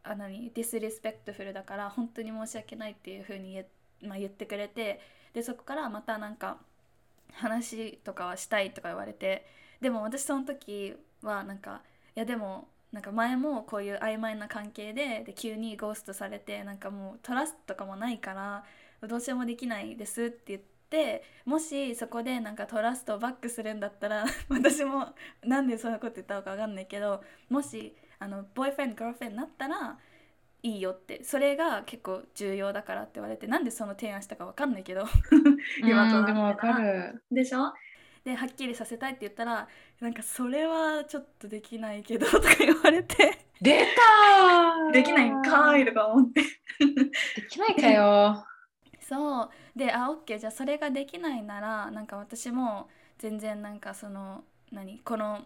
[0.03, 3.65] あ何 disrespectful だから本当に申し訳ないっていうふうに言,、
[4.03, 4.99] まあ、言ってくれて
[5.34, 6.57] でそこからまたなんか
[7.34, 9.45] 話とかはしたいとか言われて
[9.79, 11.81] でも私その時はなんか
[12.15, 18.65] いやでもなんか前もこういう曖昧な関係でで急にゴーストされてなんかもうトラストとかもないから
[19.07, 20.70] どうしようもできないですって言って
[21.45, 29.97] もしそこでなんかトラストをバックするんだったら 私もなんでそんなこと言ったのか分かんないけどもしあのボーイフレンドガールフレンドになったら
[30.63, 31.23] いいよって。
[31.23, 35.06] それが結構重要だからって言われてなんでその提案したか分かんないけど。
[35.82, 37.23] 今とでもわかる。
[37.32, 37.73] でしょ？
[38.23, 39.67] ではっきりさせたいって言ったら
[39.99, 43.39] なんかそれはちょっとできないけどとか言われて。
[43.60, 46.41] 出た できないんかーいとか思って。
[46.41, 46.47] で
[47.49, 48.45] きないかよ
[49.12, 49.50] そう。
[49.76, 50.39] であオッケー。
[50.39, 52.88] じゃあそれができないならなんか私も
[53.19, 55.00] 全然なんかその何？
[55.00, 55.41] この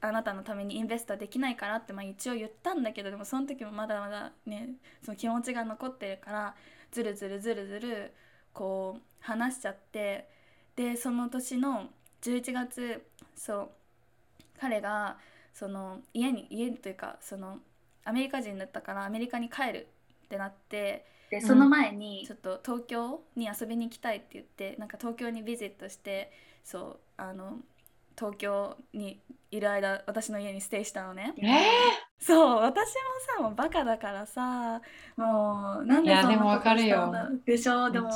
[0.00, 4.70] あなたのためにインベストできないからってまあ一応言ったんだけどでもその時もまだまだね
[5.04, 6.54] その気持ちが残ってるから
[6.90, 8.12] ずるずるずるずる
[8.52, 10.28] こう話しちゃって
[10.74, 11.86] でその年の
[12.22, 13.68] 11月そう
[14.60, 15.16] 彼が
[15.54, 17.58] その家に家というかその
[18.04, 19.86] アメリカ人だったからアメリカに帰る
[20.24, 26.32] ってなってでその前にちょっと東京に遊びに行きたいって言ってなんか東京にビジットして
[26.64, 27.58] そうあの
[28.18, 31.34] 東京にいる間私の家にステイしたのね。
[31.38, 33.00] えそう私も
[33.36, 34.82] さもうバカだからさ
[35.16, 36.96] もうなんでそんなことでもわかるよ。
[36.96, 38.10] したんだでしょー、でも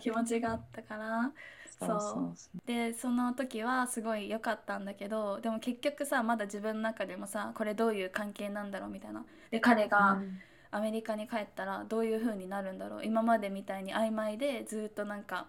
[0.00, 1.30] 気持ちがあったから。
[1.78, 2.58] そう。
[2.66, 9.24] でその時はすごい良かったんだけどでも結局さまだ自分の中でもさこれどういう関係なんだろうみたいな。
[9.50, 13.04] で彼が、うんアメリカに帰ったらどういう風になるんだろう。
[13.04, 15.46] 今までみたいに曖昧でずっとなんか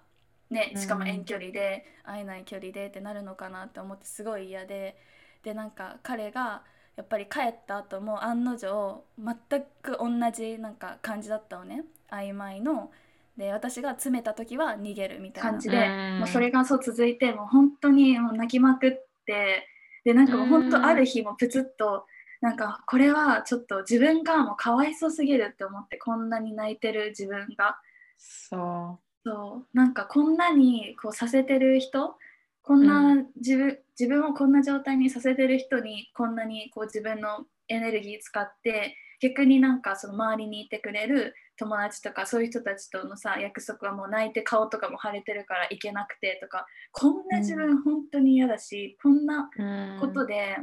[0.50, 4.98] ねしかも遠距離で会えない距離でってなるのかなって思ってすごい嫌で。
[5.44, 6.64] でなんか彼が
[6.96, 9.36] やっぱり帰った後も案の定全
[9.82, 11.84] く同じなんか感じだったのね。
[12.10, 12.92] 曖昧の。
[13.38, 15.52] で私が詰めた時は逃げるみたいな。
[15.52, 16.20] 感じで、うん。
[16.20, 18.92] もうそれがそう続いてもう本当にもう泣きまくっ
[19.26, 19.68] て。
[20.04, 22.06] でなんかもう本当ある日もプツッと
[22.42, 27.78] なんかこれはちょっと自分がもうかわいそうすぎるって思ってこんなに泣いてる自分が。
[28.18, 29.78] そそう。
[29.78, 32.16] なんかこんなにこうさせてる人
[32.64, 50.58] こんなう自分,、自分をこんな状態にさせてる人にこんなにこう自分のエネルギー使って逆になんかその周りにいてくれる友達とかそういう人たちとのさ約束はもう泣いて顔とかも腫れてるから行けなくてとかこんな自分本当に嫌だし、こんなう、うんことで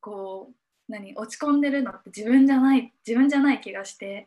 [0.00, 0.54] こう
[0.88, 4.26] 何落ち込んでるのって自分じゃない自分じゃない気がして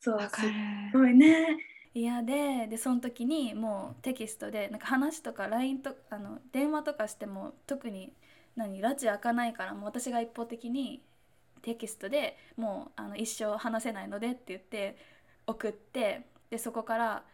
[0.00, 1.58] そうすごいね。
[1.94, 8.12] 嫌ででその時にもうテキストでなんか話とか LINE とあの電話とかしても特に
[8.54, 11.02] 何拉致開かないからもう私が一方的に
[11.62, 14.98] テキストでもうあの一生話せないのでって言って
[15.46, 17.24] 送ってでそこから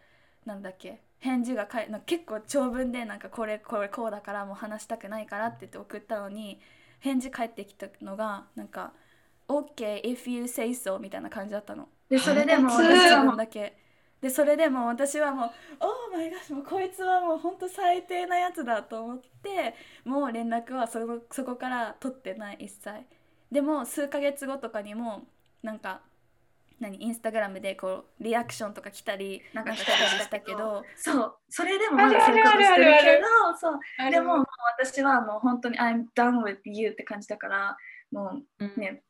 [0.45, 6.59] なんだっけ返事がかえなんか結構長文でなんかこれこれこうだからもう話したくないからって言って送ったのに
[7.03, 8.93] 返事返ってきたのがなんか
[9.49, 11.89] OK if you say so みたいな感じだったの。
[12.09, 13.77] でそれでも私はだけ。
[14.21, 15.51] でそれでも私はもう
[15.83, 22.89] 「オーマイガッシュもうこいつはもうほんと最低なやつだ」と思ってもう連絡はそのそこから取ってない一切。
[23.51, 25.27] でも数ヶ月後とかにも
[25.61, 25.99] なんか
[26.79, 30.83] 何インスタグラムでこうリアクションとか来たりなんんかしたりしたけど。
[30.95, 33.03] そうそれでもまだそういうことしてるあるあるある。
[33.17, 33.79] けどそう。
[33.99, 34.45] あるでももう
[34.77, 37.77] 私はもう本当に I'm done with you って感じだから
[38.11, 38.73] もうん。
[38.75, 39.03] うね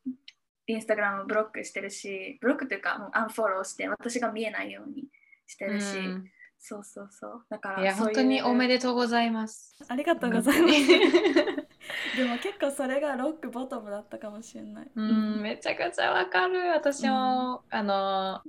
[0.66, 5.04] インスタグラムブロックしてるしブロックというかもうアンフォローして私が見えないように
[5.46, 6.24] してるし、うん
[6.66, 7.44] そうそうそう。
[7.50, 9.76] だからいや、本当におめでとうございます。
[9.86, 10.72] ありがとうございます。
[12.16, 14.90] でも結構それがロックボトムだったかもしれない。
[14.94, 16.70] うん、めちゃくちゃわかる。
[16.70, 18.40] 私も、あの、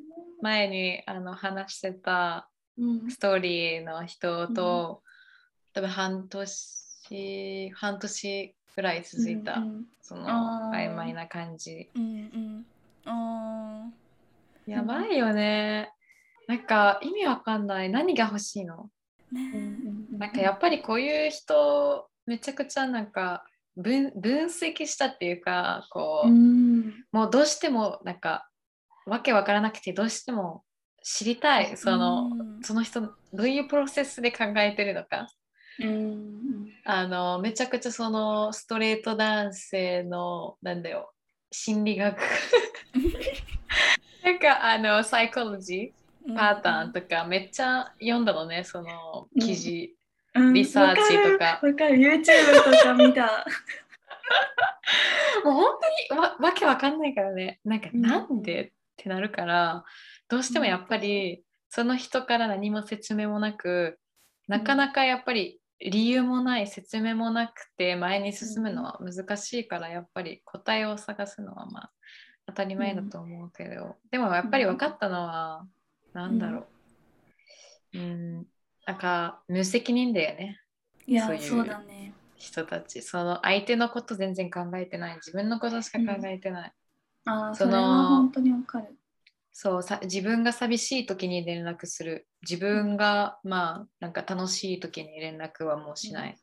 [0.42, 3.12] 前にあの話してたうん。
[3.12, 5.04] ストーリーの人と、
[5.74, 10.90] 多分半年、半年ぐらい続いた、うんそのあー。
[10.90, 11.90] 曖昧な感じ。
[11.94, 12.66] うん
[13.06, 13.12] うん。
[13.12, 13.92] あ
[14.66, 15.92] やばいよね。
[16.48, 17.90] なんか意味わかんない。
[17.90, 18.90] 何が欲しいの？
[19.34, 19.78] ーね
[20.18, 23.44] なんかやっぱりこういう人、めちゃくちゃなんか
[23.76, 27.04] 分分析したっていうか、こう、うん。
[27.12, 28.50] もうどうしてもなんか
[29.06, 30.64] わけわからなくてどうしても
[31.04, 32.64] 知りたいその,、うん。
[32.64, 33.10] その人ど
[33.44, 35.28] ういうプロセスで考えてるのか。
[35.80, 36.70] うん。
[36.86, 41.12] あのめちゃくちゃそのストレート男性のなんだよ
[41.52, 42.18] 心理学。
[44.24, 46.05] なんかあのサイコロジー
[46.36, 49.96] パターンとかめっちゃ読んだのねその記事、
[50.36, 50.54] うん。
[50.54, 51.60] リサーチとか。
[51.64, 52.24] わかる YouTube
[52.64, 53.46] とか見た。
[55.44, 55.74] もう本
[56.10, 57.60] 当にわわけわかんないからね。
[57.64, 58.02] なんかうん。
[58.02, 59.84] なんでってなるから
[60.28, 64.00] どうしてもやっぱりその人から何も説明もなく
[64.48, 71.92] なかなかやっぱり理由もない説明もなくて前に進むのは難しいからやっぱり答えを探すのはまあ
[72.48, 73.98] 当たり前だと思うけど。
[74.12, 75.68] でもやっぱり分かったのは
[76.16, 76.66] なんだろ
[77.94, 78.00] う。
[78.00, 78.48] うん。
[78.88, 80.62] なんか無責任だよね。
[81.06, 82.14] いやそうだね。
[82.38, 83.02] 人たち。
[83.02, 85.16] その相手のこと全然考えてない。
[85.16, 86.74] 自分のことしか考えてない、
[87.26, 88.96] そのあーそれは本当にわかる。
[89.52, 92.28] そうさ自分が寂しい時に連絡する。
[92.50, 96.38] 自分がまあなんか楽しい時に連絡はもうしない。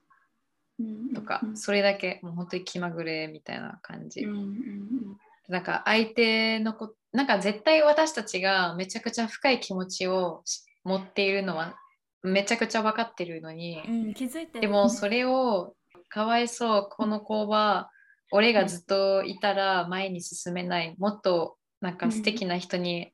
[1.15, 1.57] とか、うん。
[1.57, 11.77] それだけもう本当に気まぐれみたいな感じ、うんうんなんか相手のこなんか絶対私たちがめちゃくちゃ深い気持ちをし持っているのは
[12.23, 14.61] めちゃくちゃ分かってるのに、うん、気づいてる。
[14.61, 15.75] でもそれを
[16.09, 17.91] かわいそうこの子は
[18.31, 23.13] 俺がずっといたら前に進めないもっとなんか素敵な人に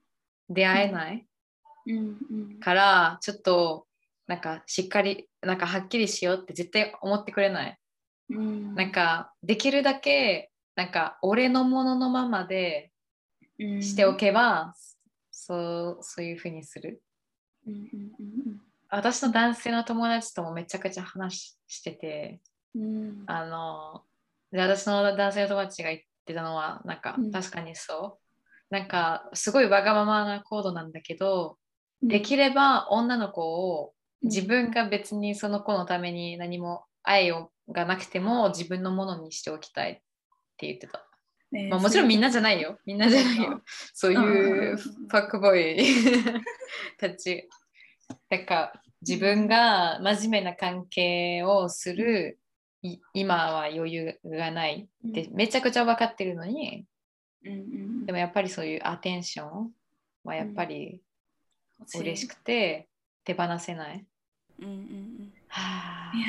[0.49, 1.27] 出会えない
[2.61, 3.87] からちょっと
[4.27, 7.79] なんかしっかりなんかはっきりしようって絶対思ってくれない。
[8.31, 8.75] うん。
[8.75, 12.93] なんかできるだけなんか俺のもののままで
[13.59, 13.83] うん。
[13.83, 14.73] しておけば、
[15.33, 17.03] そうそういうふうにする。
[17.67, 22.41] うんうん私の男性の友達ともめちゃくちゃ話してて
[22.77, 22.83] うん。
[22.83, 23.25] うん。
[23.27, 24.03] あの
[24.53, 27.33] で私の男性の友達が言ってたのはなんか、うん。
[27.33, 28.21] 確かにそ
[28.71, 28.75] う。
[28.75, 31.59] なんかすごいわがままな行動なんだけど、
[32.03, 32.09] うん。
[32.09, 34.29] できれば女の子をうん。
[34.29, 39.91] 自分が別にその子のために何も愛をがなくても自分のものにしておきたい。
[39.91, 40.01] っ
[40.59, 41.07] て言ってた、
[41.53, 42.79] ねまあ、もちろんみんなじゃないよ。
[42.85, 43.63] みんなじゃないよ。
[43.95, 45.85] そういうファックボーイ
[46.99, 47.49] たち。
[48.29, 52.39] だから自分が真面目な関係をする
[52.83, 54.89] い今は余裕がない。
[55.09, 56.85] ってめちゃくちゃ分かってるのに
[57.45, 59.71] うんうんでもやっぱりそういうアテンション
[60.25, 61.01] はやっぱり
[61.95, 62.89] 嬉しくて
[63.25, 64.05] 手放せない。
[64.61, 65.33] うんうんうん。
[65.49, 66.17] はあ。
[66.17, 66.27] いや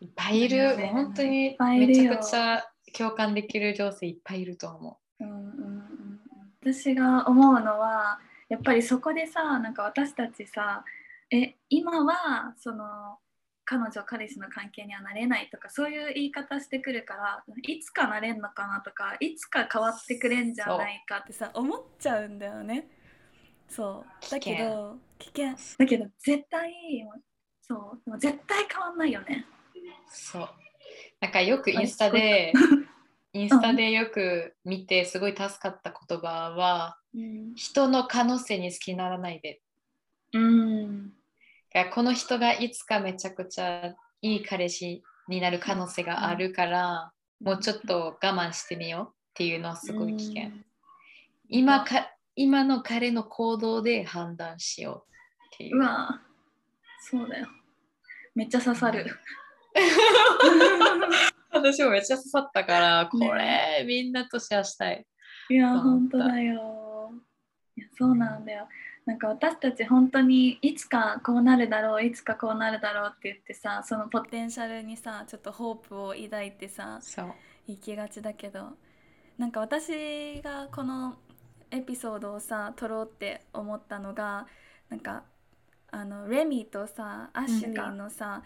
[0.00, 0.76] いっぱいいる。
[0.88, 2.64] 本当にめちゃくちゃ
[2.96, 6.20] 共感できる女性いっぱいいると思うんうんうん
[6.62, 10.84] 私が思うのはやっぱりそこでさなんか私たちさ
[11.30, 13.18] え今はその
[13.64, 22.88] 彼女彼氏の関係にはなれないとかそういう言い方してくるからいつかなれんのかなとかいつか変わってくれんじゃないかってさ思っちゃうんだよね
[23.68, 26.72] そうだけど危険だけど絶対
[27.68, 29.44] そう絶対変わんないよね。
[29.74, 29.78] う。
[30.08, 30.48] そう。
[31.20, 32.52] なんかよくインスタで、
[33.32, 39.60] インスタでよく見てすごい助かった言葉は、うん人の可能性に好きにならないで。
[40.32, 41.12] うん
[41.94, 50.50] この人がいつかめちゃくちゃいい彼氏になる可能性があるから、もうちょっと我慢してみようっていうのはすごい危険。
[51.48, 55.80] 今か今の彼の行動で判断しようっていうう。
[55.80, 56.20] わ
[57.00, 57.46] そうだよ
[58.34, 59.06] めっちゃ刺さる。
[61.50, 65.06] 私もめっちゃ刺さったから、これ、みんなとシェアしたい。
[65.48, 67.12] いや本当だよ
[67.76, 68.68] いやそうなんだよ
[69.04, 77.32] なんか私たち本当にいつかこうなるだろういつかこうなるだろうって言ってさそのポポテンシャルにさちょっとホープを抱いてさそう。
[77.68, 78.70] 行きがちだけど
[79.38, 81.16] なんか私がこの
[81.70, 84.46] エピソードをさ撮ろうって思ったのが
[84.88, 85.24] なんか
[85.90, 88.42] あのレミとさアシュリーのさ、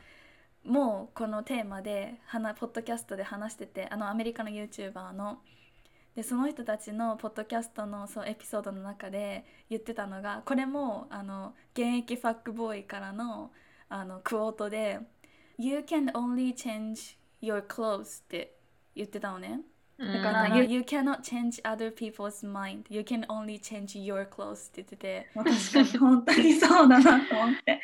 [0.65, 5.39] もうこのテーマで話ポッドキャストで話しててあのアメリカの YouTuber の
[6.15, 13.53] でその人たちのポッドキャストのそうエピソードの中で言ってたのがこれもあの現役ファックボーイからの
[13.89, 15.01] あのクオートで
[15.59, 18.57] 「You can only change your clothes」って
[18.95, 19.61] 言ってたのね。
[20.01, 22.85] だから、うん you, you cannot change other people's mind.
[22.89, 25.31] You can only change your clothes って言ってて。
[25.35, 27.83] まあ確かに本当にそうだなと思って。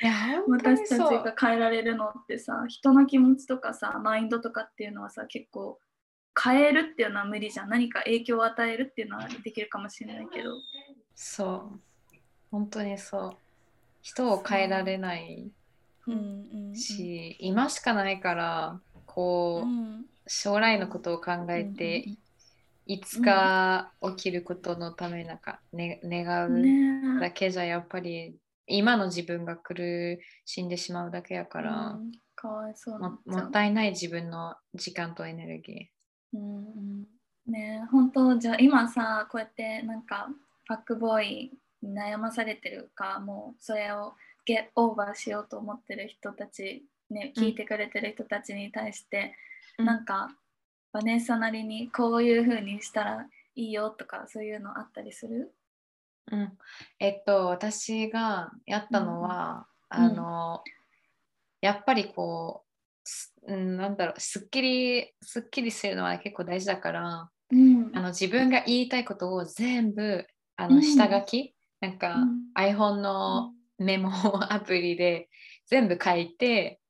[0.48, 5.78] 私たちが変えられるのってさ人の気持ちとかさマインドとかっていうのはさ結構
[6.42, 7.68] 変えるっていうのは無理じゃん。
[7.68, 10.50] 何か影響を与えるっていうのはできるかもしれないけど。
[11.14, 12.18] そう。
[12.50, 13.36] 本当にそう。
[14.00, 15.50] 人を変えられない
[16.06, 22.06] うんうんうん、し、今しかないからこう、うん将来のことを考えて、
[22.86, 27.20] いつか起きることのためなんか、ね、願うね。
[27.20, 28.36] だけじゃやっぱり
[28.66, 33.18] 今の自分が苦しんでしまうだけやから、うんかわいそうな。
[33.24, 35.88] もったいない自分の時間とエネルギ
[36.34, 37.06] うんうん。
[37.46, 40.28] ね本当じゃあ今さこうやってなんか
[40.66, 44.12] ファックボーイに悩まされてるかもうそれを
[44.44, 47.42] ゲオーバーしようと思ってる人たちねうん。
[47.42, 49.45] 聞いてくれてる人たちに対して、うん
[49.78, 50.30] なんか
[50.92, 55.52] バネッサなりにこういう風にしたらいいよとかそういうのあったりする？
[56.32, 56.52] ー、うん、
[56.98, 60.04] えっと私がやったのは、うん。
[60.04, 60.64] あの
[61.60, 67.90] やっぱりこうすうん、なんだろうすっきりすっきりするのは結構大事だからうん。
[67.94, 70.82] あの自分が言いたいことを全部あのうん。
[70.82, 72.40] 下書き、なんか、うん。
[72.58, 74.10] iPhone のメモ
[74.52, 75.28] アプリで
[75.66, 76.80] 全部書いて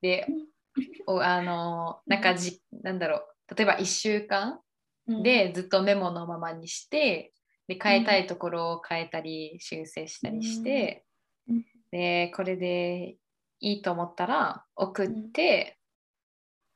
[0.00, 0.26] で
[1.06, 3.54] おあのなんかじなんだろう。
[3.54, 4.60] 例えば1週間
[5.08, 5.22] うん。
[5.22, 7.32] でずっとメモのままにして
[7.68, 11.04] で変えたいところを変えたり修正したりして、
[11.48, 11.64] うん。
[11.90, 13.16] でこれで
[13.60, 15.78] いいと思ったら送って、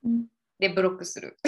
[0.03, 0.27] うん。
[0.59, 1.37] でブロックする。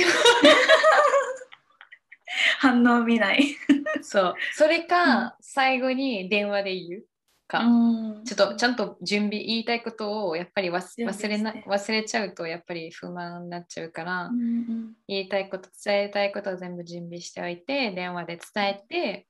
[2.59, 3.55] 反応見ない、
[4.01, 4.35] そう。
[4.53, 7.05] それか、最後に電話で言う
[7.49, 8.23] か、うん。
[8.23, 19.27] ちょっとちゃんと準備言いたいことをやっぱり忘れな忘れちゃうとやっぱり不満になっちゃうから、うんうん言いたいこと伝えたいことを全部準備しておいて電話で伝えて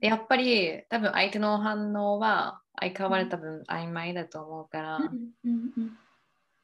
[0.00, 4.98] でやっぱり多分相手の反応は相変わらず多分曖昧だと思うから、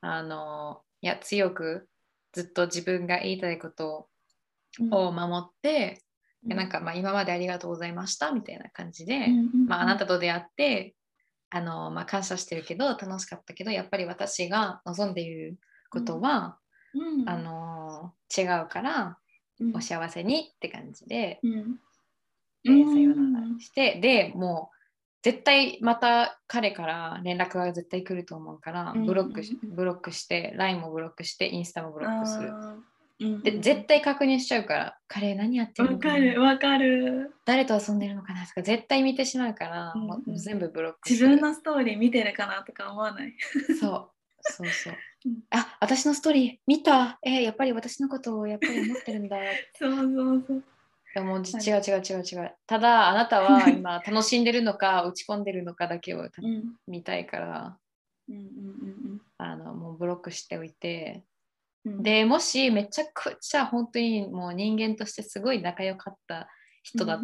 [0.00, 1.88] あのいや強く
[2.32, 4.08] ずっと自分が言いたいこと
[4.80, 4.94] うん。
[4.94, 6.01] を守って、
[6.42, 6.48] うん。
[6.48, 10.94] でなんかまあ今までありがとうございましたみたいな感じで、うんうんまあ、あなたと出会って
[11.50, 15.59] あの、まあ、感謝してるけど楽しかったけどやっぱり私が望んでいる
[15.90, 16.59] ことは、
[16.94, 17.28] うん。
[17.28, 19.18] あの違うから
[19.61, 19.76] うん。
[19.76, 21.76] お幸せにって感じで、うん。
[22.64, 24.76] でさよならしてでもう
[25.22, 32.50] 絶対また彼から連絡が絶対来ると思うからうんブロックブロックして LINE もブロックしてインスタもブロックする。
[33.42, 37.35] で絶対確認しちゃうから彼何やってるわかのかなるわかる。
[37.44, 38.46] 誰と遊んでるのかな？
[38.46, 43.35] とか絶対見てしまうから、うんもう全部ブロック自分のストーリー見てるかなとか思わない？
[43.80, 44.11] そう。
[44.42, 44.94] そうそう。
[45.26, 45.38] うん。
[45.50, 47.18] あ私のストーリー見た？
[47.22, 49.37] えーやっぱり私のことをやっぱり思ってるんだ。
[49.78, 50.64] そうそうそう。
[51.14, 51.42] でもはい。
[51.42, 52.54] 違う違う違う違う。
[52.66, 56.74] ただあなたは 今楽しんでるのか打ち込んでるのかだけをたうん。
[56.88, 57.76] 見たいから。
[58.28, 59.20] うんうん。
[59.38, 61.22] あのもうブロックしておいて。
[61.84, 66.48] でもしめちゃくちゃ本当にもう人間としてすごい仲良かった
[66.82, 67.18] 人だっ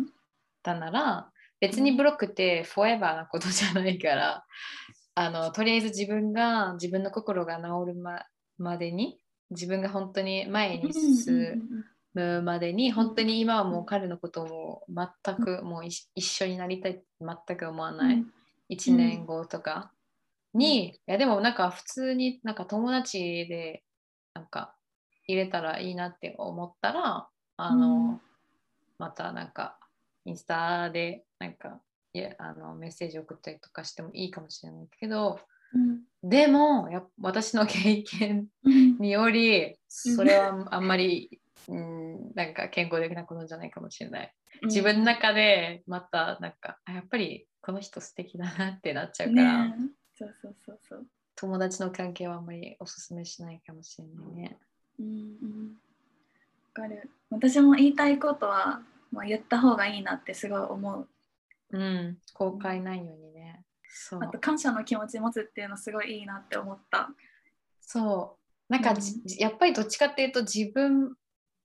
[0.63, 4.45] たなら、別にブロックってフォーエバーなことじゃないから、
[5.15, 8.23] あのとりあえず自分が自分の心が治るま
[8.59, 9.19] までに
[9.51, 11.63] 自分が本当に前に進
[12.15, 18.25] むまでに、本当に今はもう彼のことを全くもう一一緒になりたいって全く思わない、
[18.71, 19.93] 1年後とか
[20.53, 23.19] に、いやでもなんか普通になんか友達
[23.49, 23.83] で
[24.39, 24.73] なんか
[25.27, 28.21] 入れたらいいなって思ったらあの、うん。
[28.99, 29.79] またなんか
[30.25, 31.81] インスタでなんか
[32.13, 35.41] いやあのメッセージ送ったりとかしてもいいかもしれないけど
[35.75, 36.03] うん。
[36.23, 44.33] でもや私の経験うんによりそれはあんまり、うん、なんか健康的なことじゃないかもしれない。
[44.63, 50.17] 自分の中でまたなんかあやっぱりこの人素敵だなってなっちゃうから、ねえ。
[50.17, 51.07] そうそうそうそう
[51.41, 54.57] 友達の関係はあんまりおすすめしないかもしれないね。
[54.99, 55.77] うんうん。
[56.75, 57.09] わかる。
[57.31, 58.81] 私も言いたいことは、
[59.13, 61.09] まあ、言った方がいいなってすごい思う。
[61.71, 63.63] うん、公開ないようにね。
[63.89, 64.21] そう。
[64.21, 67.09] あと感謝の気持ち持つっていうのすごいいいなって思った。
[67.81, 68.37] そ
[68.69, 68.73] う。
[68.73, 71.15] なんかじ、やっぱりどっちかっていうと自分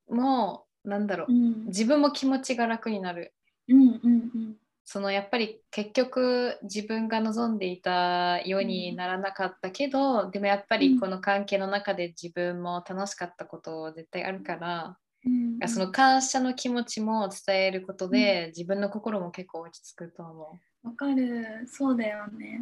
[0.07, 1.65] もなんだろう、うん。
[1.65, 3.33] 自分も気持ちが楽になる。
[3.69, 4.07] うんうんう
[4.37, 4.52] ん
[4.93, 21.65] そのやっぱり結局自分が望んでいたようにならなかったけど、でもやっぱりこの関係の中で自分も楽しかったこと絶対あるから、うんその感謝の気持ちも伝えることで、自分の心も結構落ち着くと思わかる。
[21.65, 22.61] そうだよね。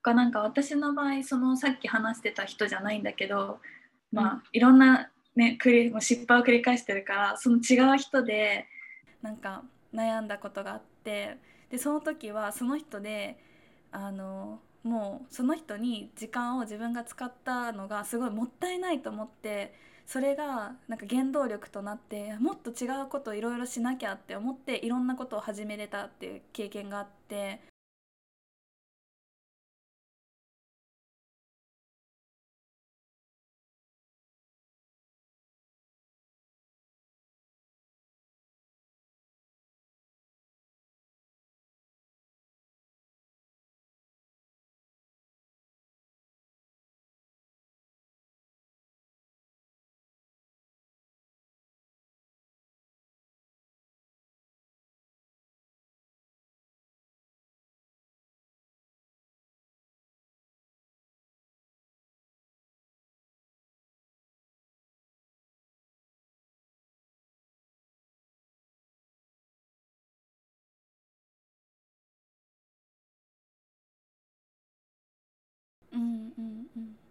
[0.00, 3.58] かなんか私の場合そのさっき話してた人じゃないんだけど
[4.10, 4.42] まあ、うん。
[4.54, 8.64] いろんな、ね、繰りもう失敗を繰り返してるからその違う人で
[9.20, 11.36] なんか悩んだことがあって
[11.70, 13.38] でその時はその人で
[13.92, 19.74] あのもうその人に時間を自分が使ったのがすごいもったいないと思って
[20.06, 27.60] それがなんか原動力となってもっと違うことをいろいろしなきゃって思っていろんなことを始めれたっていう経験があって
[75.98, 76.32] うん
[76.76, 77.07] う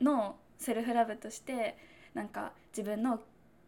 [0.00, 1.76] のセルフラブとして
[2.14, 3.20] なんか自分の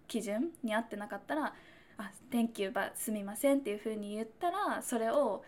[0.08, 1.54] 基準に合ってなかったら
[1.98, 5.44] 「あ Thank you ばすみません」っていうふうに言ったらそれを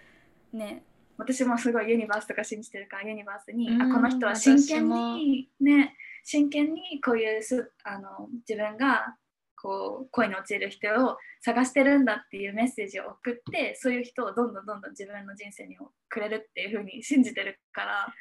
[0.52, 0.84] ね
[1.18, 9.16] 私もすごいユニバースとか信じてるからユニバースに、うんあこの人は真剣私にね真剣にこういうすあの自分が
[9.60, 15.76] こう恋に陥る人を探してるんだっていうメッセージを送ってそういう人をどんどんどんどん自分の人生に
[16.08, 18.14] くれるっていうふうに信じてるから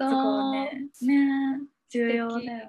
[0.00, 0.10] う。
[0.10, 1.60] そこをねね
[1.90, 2.68] 重要だよね。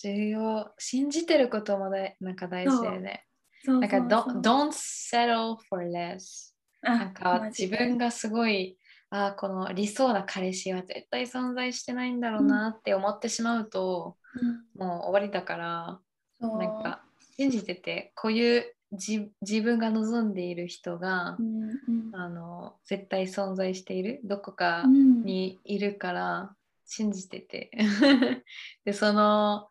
[0.00, 0.72] 重要。
[0.78, 3.24] 信じてることもだいなんか大事だよね。
[3.64, 6.54] なんか don't, settle for less。
[6.82, 8.78] あなんか自分がすごい
[9.10, 15.98] あーこの理想な彼氏は絶対存在してないんだろうなって思ってしまうと、うんもう終わりだから
[16.38, 17.02] なんか
[17.36, 21.76] 信じててこういう自自分が望んでいる人がう、んうん
[22.12, 26.54] あの絶対存在しているどこかうんにいるから
[26.88, 27.70] 信じてて。
[28.84, 29.68] でその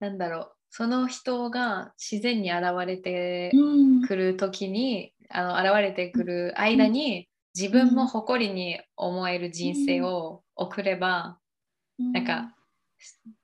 [0.00, 0.52] なんだろう。
[0.70, 4.06] その人が自然に現れてうん。
[4.06, 11.38] くる時にあの現れてくる間に自分も誇りに思える人生を送れば、
[11.98, 12.56] なんか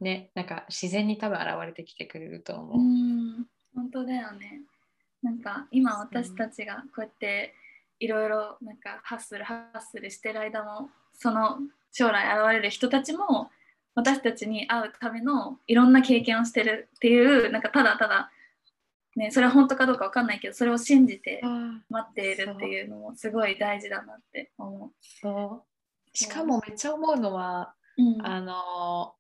[0.01, 2.79] ねなんか自然に多分現れてきてくれると思う。
[2.79, 3.47] うん。
[3.75, 4.63] 本当だよね。
[5.23, 7.55] なんか今私たちがこうやって
[7.99, 11.59] いろいろなんかハッスルハッスルしてる間もその
[11.93, 13.51] 将来現れる人たちも
[13.95, 18.31] 私たちに会うためのいろんな経験をしてるっていうなんかただただ
[19.17, 21.41] ねそれは本当かどうかわかんないけどそれを信じて
[21.89, 26.17] 待っているっていうのもすごい大事だなって思そう。
[26.17, 28.03] しかもめっちゃ思うのは、う。
[28.03, 28.27] うん。
[28.27, 29.15] あの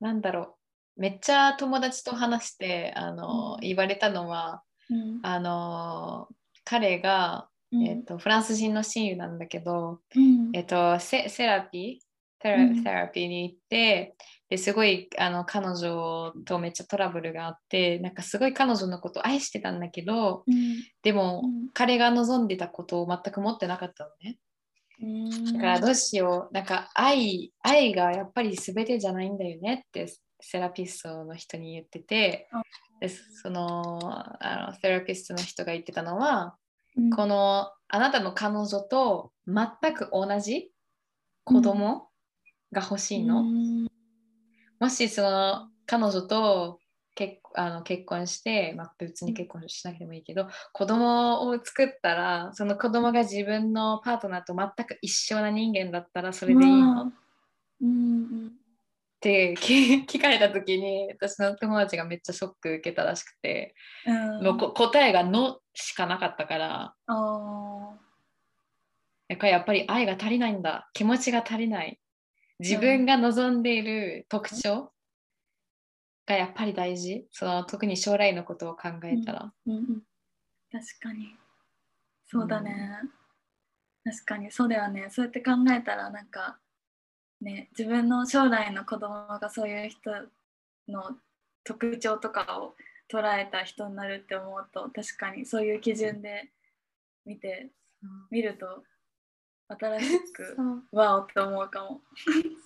[0.00, 0.56] なんだろ
[0.96, 1.00] う。
[1.00, 3.60] めっちゃ友達と話してあの、うん。
[3.60, 5.20] 言われたのはうん。
[5.22, 6.28] あの
[6.64, 7.82] 彼が、うん。
[7.86, 10.50] えっとフランス人の親友なんだけど、うん。
[10.54, 12.06] えっと、セセラピー
[12.38, 12.50] テ
[12.84, 14.14] ラ,、ラピーに行って
[14.48, 20.76] ですごいあの彼女とめっちゃトラブルがあってなんかすごい彼女のことを愛してたんだけどうん。
[21.02, 21.68] でも、うん。
[21.72, 24.38] 彼が望んでたことを全く持ってなかったのね。
[25.02, 25.52] うん。
[25.54, 30.06] だからどうしようなんか愛愛がやっぱり全てじゃないんだよねって
[30.40, 32.62] セラピストの人に言っててあ。
[33.00, 36.52] でそのあのセラピストの人が言ってたのはうん
[37.14, 40.70] このあなたの彼女と全く同じ
[41.44, 42.08] 子供
[42.72, 43.86] が欲しいの、うん。
[44.80, 46.80] もしその彼女と
[47.14, 57.12] 結あの結婚して、まあ、別に結婚しなくてもいいけど子供を作ったらその子供が自分のパートナーと全く一緒な人間だったらそれでいいの。
[57.82, 58.46] うんうん。
[58.48, 63.74] って聞 聞かれた時に私の友達がめっちゃショック受けたらしくて、
[64.06, 64.44] うん。
[64.44, 66.94] もうこ答えが「の」しかなかったから。
[67.06, 67.94] あ
[69.28, 70.88] だからやっぱり愛が足りないんだ。
[70.94, 72.00] 気持ちが足りない。
[72.58, 74.92] 自分が望んでいる特徴
[76.26, 77.26] がやっぱり大事。
[77.30, 80.02] その特に将来のことを考えたら、ーうんうん。
[80.72, 81.36] 確かに。
[82.28, 83.00] そうだね、
[84.04, 84.50] 確かに。
[84.50, 85.08] そうだよね。
[85.10, 86.58] そうやって考えたらなんか
[87.40, 90.10] ね自分の将来の子供がそういう人
[90.88, 91.18] の
[91.64, 92.74] 特徴とかを
[93.08, 96.50] 捉えた人になるって思うと確かにそういう基準で
[97.24, 97.70] 見て
[98.30, 98.82] 見ると
[99.68, 100.56] 新しく
[100.92, 102.02] わおって思うかも。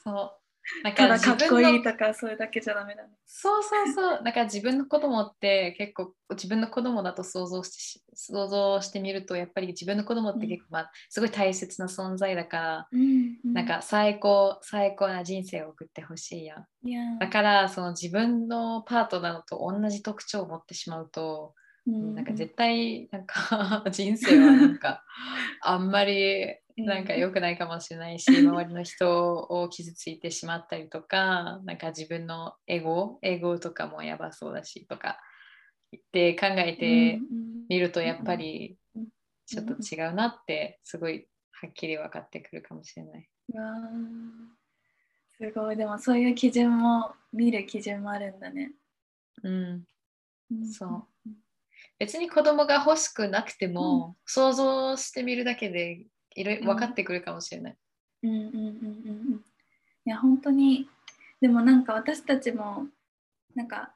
[0.04, 0.39] そう
[0.82, 3.02] なんただ自分かっこいいのとかそれだけじゃダメだ。
[3.02, 4.24] ねそうそうそう。
[4.24, 12.88] だから自分の子供って結構自分の子供だと想像してし想像してみるとやっぱり自分の子供って結構、まあ、すごい大切な存在だから、
[13.44, 17.18] なんか最高最高な人生を送ってほしいやん。
[17.18, 21.54] だからその自分のパートナーと同じ特徴を持ってしまうと、
[21.86, 25.02] なんか絶対なんか 人生はなんか
[25.62, 35.18] あんまりなんか良くないかもしれないし、周りの人を傷ついてしまったりとか、なんか自分のエゴ、エゴとかもやばそうだしとか
[35.96, 37.20] って考えて
[37.68, 38.76] みるとやっぱり
[39.46, 43.28] ちょっと違うなってすごいはっきり分かってくるかもしれない。
[45.36, 45.76] すごい。
[45.76, 48.72] でもそういう基準も見る基準もあるんだね。
[49.42, 49.84] うん、
[50.50, 50.72] うん。
[50.72, 51.04] そう。
[51.98, 57.76] 別に子供が欲しくなくても、想像してみるだけでいろいろ分かってくるかもしれない。
[58.22, 58.62] うんうんうんうんう
[59.36, 59.44] ん。
[60.04, 60.88] いや本当に。
[61.40, 62.86] でもなんか私たちも
[63.54, 63.92] なんか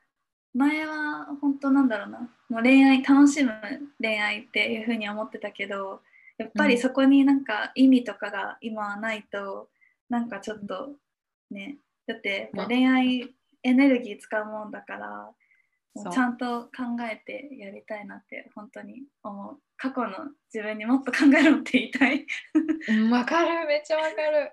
[0.55, 2.19] 前は本当なんだろうな。
[2.49, 3.53] もう恋愛楽しむ
[4.01, 6.01] 恋愛っていうふうに思ってたけど
[6.39, 9.69] やっぱりそこになんか意味とかが今はないと
[10.09, 10.91] なんかちょっと
[11.51, 12.67] ねだってまあ。
[12.67, 15.31] 恋愛エネルギー使うもんだから
[16.13, 16.71] ちゃんと考
[17.11, 22.25] えてやりたいなって本当に思う過去の自分にもっと考えろって言いたい。
[22.89, 24.53] うんわかるめっちゃわかる。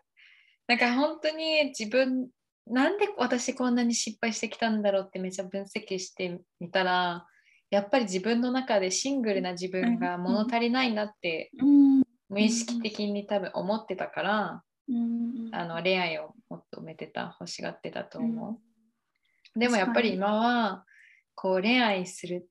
[0.67, 2.27] なんか本当に自分
[2.67, 7.25] なんで私こんなに失敗してきたんだろうってめっちゃ分析してみたら
[7.69, 18.49] やっぱり自分の中でシングルな自分が物足りないなってうん無意識的に多分思ってたからうんあの恋愛を求めてた欲しがってたと思う。
[18.49, 18.57] うん
[19.53, 20.86] でもやっぱり確今は
[21.36, 22.47] こう恋愛する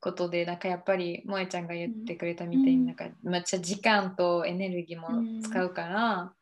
[0.00, 2.86] ことでなんかやっぱり萌ちゃんが言ってくれたみたいにうん。
[2.86, 6.32] なんかめっちゃ時間とエネルギーも使うから、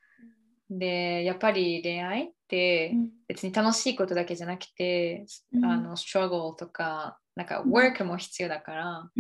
[0.71, 3.11] でやっぱり恋愛ってうん。
[3.27, 5.65] 別に楽しいことだけじゃなくて、うん。
[5.65, 7.73] あの struggle とかなんかうん。
[7.73, 9.11] work も必要だから、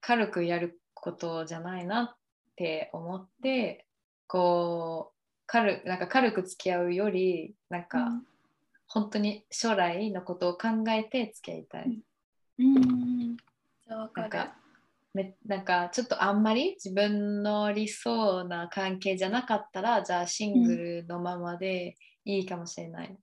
[0.00, 2.16] 軽くやることじゃないなっ
[2.56, 3.86] て思って
[4.26, 8.22] こう軽なんか軽く付き合うよりなんか、うん。
[8.92, 12.00] 本当に将来のことを考えて付き合いたい。
[12.60, 13.36] うん
[13.86, 14.56] なんか
[15.14, 23.16] めなんかちょっとあんまり自分の理想な関係じゃなかったらじゃあシングルのままでいいかもしれない。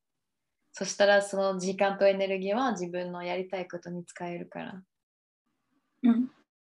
[0.73, 4.81] そしたらその時間とエネルギーは自分のやりたいことに使えるから。
[6.03, 6.29] うん。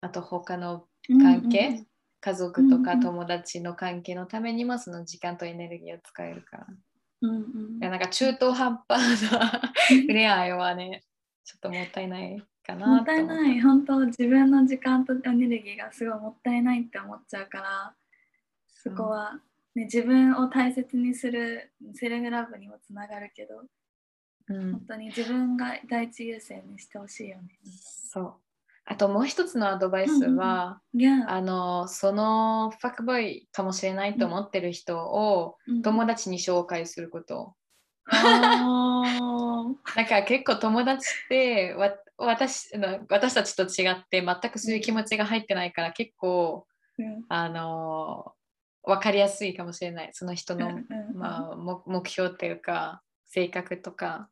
[0.00, 1.86] あと他のうん関係、うん。
[2.20, 6.66] 家族とかうんうん友達の関係のためにもその時間とエネルギーを使えるから。
[7.22, 9.72] うんうんいやなんか中途半端な
[10.06, 11.02] 恋愛はね、
[11.48, 17.94] ちょっともったいないかなもったいない本当自分の時間とエネルギーがすごいもったいないって思っちゃうから
[18.68, 19.40] そこは、
[19.74, 23.62] ね、自分を大切にするセルフラブにもつながるけど
[24.50, 27.48] うん本当に自分が第一優先にしてほしいよね。
[28.10, 28.34] そう。
[28.84, 37.57] あともう一つのアドバイスは、いや、あのそのファックボーイかもしれないと思ってる人をうん友達に紹介すること。
[38.10, 46.66] なんか結構友達ってわ私あの私たちと違って全くそういう気持ちが入ってないから結構
[46.98, 47.24] うん。
[47.28, 48.32] あの
[48.82, 50.10] 分かりやすいかもしれない。
[50.12, 50.80] その人の、
[51.14, 54.28] まあ、目目標っていうか性格とか。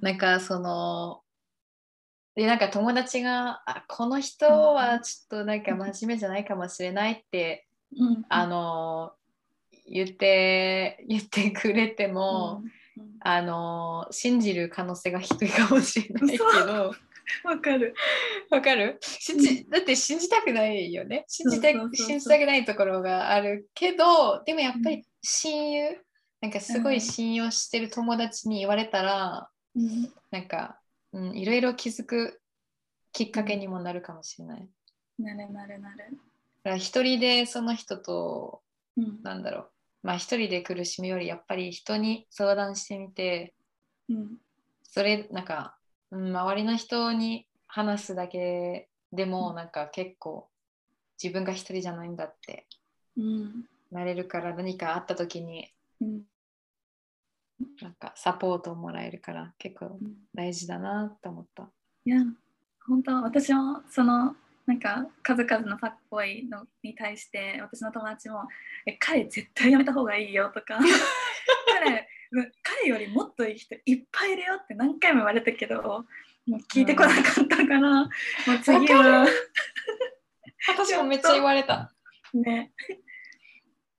[0.00, 1.20] なんかその
[2.34, 7.66] でなんか友達があこの人はちょっとなんか真面目じゃないかもしれないって
[7.96, 8.24] うん。
[8.28, 9.12] あの
[9.88, 12.70] 言って言ってくれても、うん
[13.20, 16.94] あの信じる可能性が低いかもしれないけど。
[17.44, 17.94] わかる。
[18.50, 18.98] わかる？
[19.02, 21.24] 信じだって信じたくないよね。
[21.26, 25.98] 信じた信じたくないところがあるけどでもやっぱり親友、
[26.40, 30.12] なんかすごい信用してる友達に言われたら、うん。
[30.30, 30.78] なんか、
[31.12, 32.40] うん、いろいろ気づく
[33.12, 34.68] きっかけにもなるかもしれない。
[35.18, 35.96] なるなるなる。
[36.62, 38.62] だから一人でその人と
[38.96, 39.20] うん。
[39.24, 39.70] なんだろう
[40.06, 43.54] まあ一人で苦しむよりやっぱり人に相談してみて
[44.08, 44.36] うん。
[44.84, 45.76] それなんか、
[46.12, 50.48] うん、周りの人に話すだけでもなんか結構
[51.20, 52.68] 自分が一人じゃないんだって
[53.16, 53.64] うん。
[53.90, 56.22] なれるから何かあった時にうん。
[57.82, 60.14] なんかサポートをもらえるから結構うん。
[60.32, 61.68] 大事だなって思った。
[62.04, 62.18] いや
[62.86, 64.36] 本当私もその
[64.66, 68.48] なんか数々のファックボーイのに対して私の友達も
[68.86, 70.78] 「え彼絶対やめた方がいいよ」とか。
[71.72, 76.04] 彼うん彼よりもっといい人いっぱいいるよって何回も言われたけど
[76.46, 78.08] もう聞いてこなかったから、もう
[78.62, 79.26] 次は。
[80.68, 81.92] 私もめっちゃ言われた。
[82.34, 82.72] ね。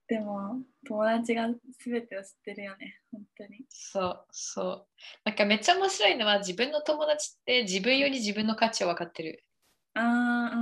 [0.07, 1.49] でも友達が
[1.85, 3.01] 全てを知ってるよね。
[3.11, 3.65] 本当に。
[3.69, 4.87] そうそう。
[5.25, 9.43] なんかめっちゃ面白いのは自分の友達って自分より自分の価値を分かってる。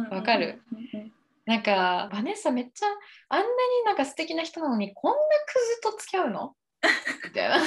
[0.10, 0.62] わかる
[1.46, 2.88] なんかバネッサめっちゃ
[3.30, 3.50] あんなに
[3.86, 6.56] なんか素敵な人なのにこんなクズと付き合うの？
[7.24, 7.60] みたいな。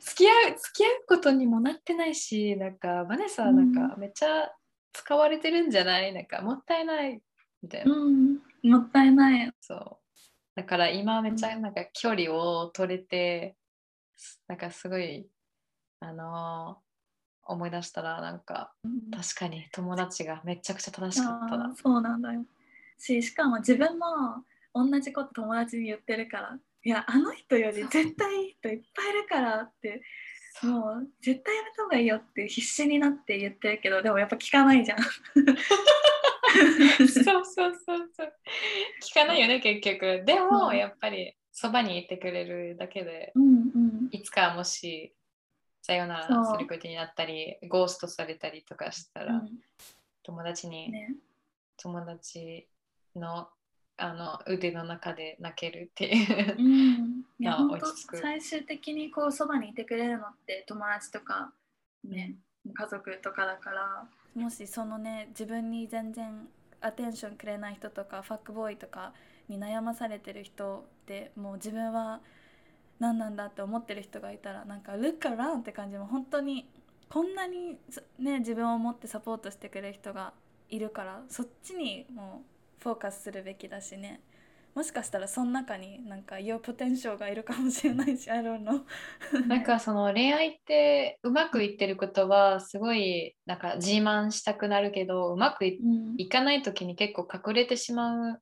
[0.00, 4.50] 付き合う付き合うことにもなってないしなんかバネッサはなんかめっちゃ
[4.92, 6.12] 使われてるんじゃない？
[6.12, 7.20] なんかもったいない
[7.62, 7.94] みたいな。
[7.94, 9.52] うん、もったいない。
[9.60, 9.96] そう。
[10.54, 13.56] だから今めっちゃなんか距離を取れて、
[14.48, 15.26] なんかすごい、
[16.00, 16.87] あのー
[17.48, 18.72] 思い出したらなんか
[19.10, 21.74] 確かに友達がめちゃくちゃ正しかったな。
[21.74, 22.44] そうなんだよ。
[22.98, 24.44] し、しかも自分も
[24.74, 30.02] 同じこと友達に言ってるから、いや、あの人より絶対いい人いっぱいいるからって、
[30.62, 34.98] もう絶対やめた方がいいよって必死になって言ってるけど、でもやっぱ聞かないじゃん。
[37.08, 38.32] そうそうそうそう。
[39.02, 40.24] 聞かないよね結局。
[40.24, 44.08] でもうんやっぱりそばにいてくれるだけで、うんうん。
[44.10, 45.14] いつかもし
[45.88, 49.48] さよならすることになったり、ゴーストされたりとかしたら、うん。
[50.22, 51.14] 友達に、ね、
[51.78, 52.68] 友達
[53.16, 53.48] の
[53.96, 56.62] あの腕の中で泣けるっていうう。
[56.62, 58.16] ん、いやあ本当落ち着く。
[58.18, 61.52] 最終的にこうそばにいてくれるのって友達とか、
[62.04, 62.34] ね、
[62.70, 64.06] 家族とかだから。
[64.34, 66.46] もしそのね自分に全然
[66.82, 69.14] アテンションくれない人とかファックボーイとか
[69.48, 72.20] に悩まされてる人でもう自分は
[72.98, 76.68] 何なんだって思ってる人がいたらなんか「ルッカラン」って感じも本当に
[77.08, 80.32] こんなにそね自分を持ってサポートしてくれる人が
[80.68, 82.42] いるからそっちにも
[82.80, 84.20] うフォーカスするべきだしね。
[84.74, 88.84] もしかしたらその中になんか Your potential がいるかもしれないし I don't know
[89.48, 96.14] なんかその恋愛ってうまくいってることはすごいなんか自慢したくなるけどうまくいうん。
[96.16, 98.38] いかない時に結構隠れてしまううん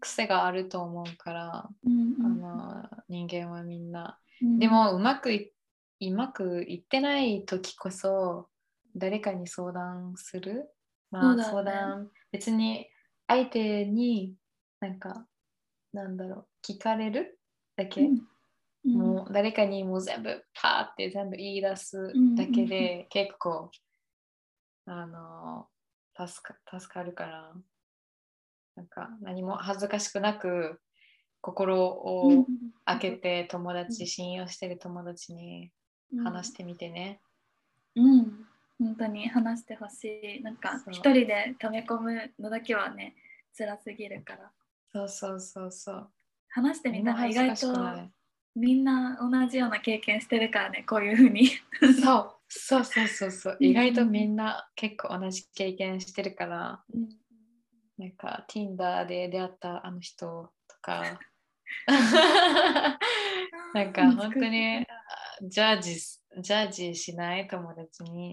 [0.00, 4.18] 癖があると思うから、うんあの人間はみんな。
[4.40, 4.58] うん。
[4.58, 5.52] でもうまくい
[6.00, 8.48] うまくいってない時こそ
[8.96, 10.68] 誰かに相談する？
[11.10, 11.44] まあ、ね。
[11.44, 12.10] 相談。
[12.32, 12.88] 別に
[13.28, 14.34] 相手に
[14.80, 15.26] なんか
[15.92, 17.38] なんだろう聞かれる
[17.76, 18.20] だけ、うん。
[18.84, 18.92] うん。
[18.94, 23.70] もう誰かにもう全部パーって全部言い出すだけで結構
[24.86, 25.68] あの
[26.16, 27.52] 助か助かるから
[28.76, 30.80] なんか何も恥ずかしくなく
[31.40, 32.46] 心を
[32.84, 35.70] 開けて友達信用してる友達に
[36.24, 37.20] 話してみてね。
[37.96, 38.46] うん、
[38.78, 40.42] 本当に話してほしい。
[40.42, 43.14] なんか一人で溜め込むのだけはね、
[43.56, 44.50] 辛すぎるから。
[44.92, 46.08] そうそうそうそう。
[46.48, 48.12] 話してみたら意外と。
[48.54, 51.48] みんな同じような経験してるからね、こういうふうに。
[52.02, 53.56] そうそうそうそうそう。
[53.58, 57.08] うん意外とみんな結構同じ経験してるから、うん
[57.98, 61.20] なんか Tinder で出会ったあの人とか、
[63.74, 64.86] なんか本当にあ
[65.42, 65.94] ジャッジ
[66.40, 68.32] ジャッジしない友達うに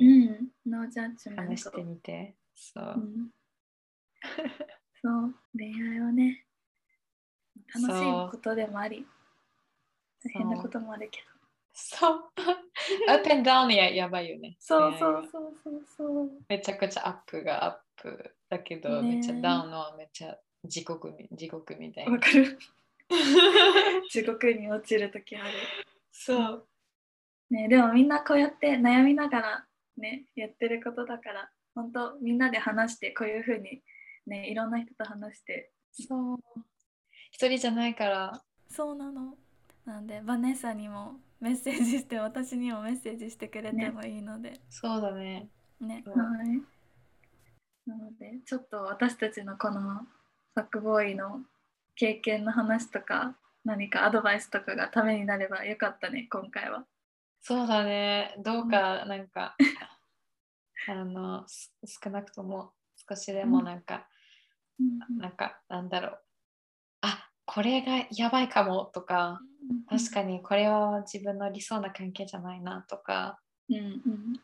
[1.35, 1.83] 話して。
[1.83, 2.35] みて。
[2.55, 2.99] そうう。
[2.99, 3.29] ん
[5.01, 6.45] そう、恋愛はね、
[7.73, 9.05] 楽しいことでもあり、
[10.23, 11.25] 大変なこともあるけど。
[11.73, 12.31] そう。
[13.07, 14.57] アップ and ダウンややばいよね。
[14.59, 16.31] そうそうそうそうそう。
[16.47, 17.79] めちゃくちゃアップがアップ
[18.49, 22.11] だけど、ねめっちゃダウンのはめっちゃ地獄み地獄みたいな。
[22.11, 22.57] わかる
[24.09, 25.53] 地獄に落ちるときある。
[26.11, 26.67] そう。
[27.49, 33.81] ね、でもみんなこうやって悩みながらねやってることだから本当みんなで話してこういうふうに
[34.27, 36.37] ねいろんな人と話してそう。
[37.31, 38.43] 一人じゃないから。
[38.67, 39.37] そうなの
[39.85, 45.49] なんでバネッサにもメッセージして私にもメッセージしてくれてもいいのでそうだね。
[45.79, 46.78] ねはい
[47.89, 51.41] なのでちょっと私たちのこのファックボーイの
[51.95, 53.35] 経験の話とか
[53.65, 56.85] 何かアドバイスとかがためになればよかったね今回は
[57.41, 58.35] そうだね。
[58.39, 59.55] どうかなんか、
[60.87, 62.73] あのす少なくとも
[63.09, 64.07] 少しでもなんか、
[65.17, 66.21] なんかなんだろう。
[67.01, 69.41] あここれがやばいかもとか
[69.89, 73.79] 確かにこれは自分の理想な関係じゃないなとかに。
[73.79, 74.41] うんうん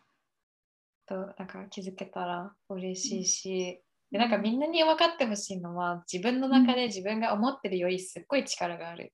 [1.07, 3.81] となんか気づけたら嬉しいし、
[4.11, 9.13] でなんかみんなに分かってほしいのは自分の中で自分が思ってるよりすっごい力がある。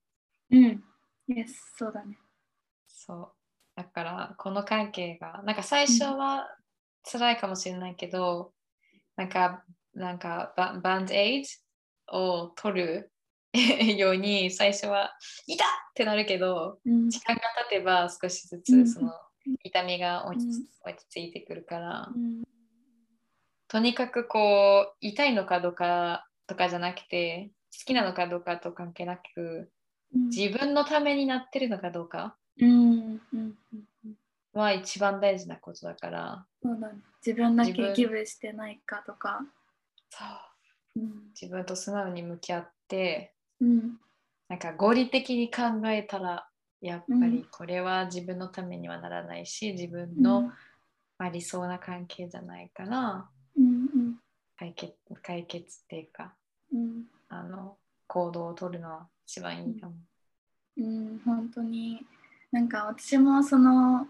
[0.51, 0.83] うん。
[1.29, 2.17] Yes、そうだね。
[2.87, 3.31] そう。
[3.75, 6.47] だからこの関係がなんか最初は
[7.09, 8.53] 辛いかもしれないけど、
[9.15, 9.63] なんか
[9.93, 11.45] なんかババンドエイ
[12.11, 13.11] ドを取る
[13.97, 15.17] ように最初は
[15.47, 19.11] 痛っってなるけどうん時間が経てば少しずうんつその
[19.63, 20.91] 痛みが落ち,、うん。
[20.91, 22.43] 落ち着いてくるから、うん。
[23.67, 29.71] とにかくこう痛いのかどうかとかじゃなくて好きなのかどうかと関係なく
[30.13, 30.29] うん。
[30.29, 32.35] 自分のためになってるのかどうか
[34.53, 36.45] は一番大事なことだから。
[36.61, 36.99] そうだね。
[37.25, 39.41] 自分だけギブしてないかとか。
[40.09, 40.23] そ
[40.97, 40.99] う。
[41.01, 41.29] うん。
[41.39, 43.97] 自分と素直に向き合ってうん。
[44.49, 46.49] なんか合理的に考えたら
[46.81, 47.31] やっぱうん。
[47.31, 50.41] りこれは自分のためにはならないし自分うんの、
[51.17, 54.17] まあ、理想な関係じゃないからうん
[54.57, 56.33] 解決解決っていうか
[56.73, 57.03] うん。
[57.29, 57.77] あの
[58.07, 59.93] 行動を取るのは一番いいかも。
[60.77, 62.05] うん本当に。
[62.51, 64.07] なんか私もその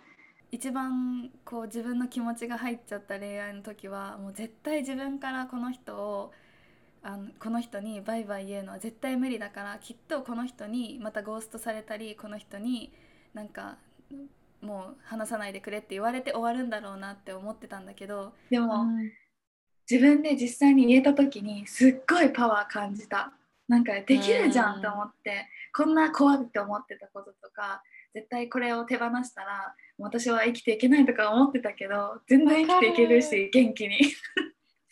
[0.51, 6.31] 一番こう自分の気持ちが入っちゃった恋愛の時はもう絶対自分からこの人を
[7.03, 12.91] あのこの人にバイバイ言うのは絶対無理だからきっとこの人にまたゴーストされたりこの人に
[13.33, 13.77] なんか
[14.61, 18.85] もう話さないでくれって言われて終わるんだろうなって思ってたんだけどでも、
[19.89, 23.33] 自分で実際に言えた時にすっごいパワー感じた。
[23.67, 27.81] なんかできるじゃんと思ってこんな怖いって思ってたこととか
[28.13, 34.03] 絶対これを手放したら私は生きていけないとか思ってたけど全然生きていけるし元気に。
[34.03, 34.17] し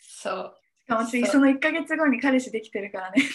[0.22, 0.59] そう。
[0.90, 3.22] 私その1ヶ月後に彼氏できてるからね。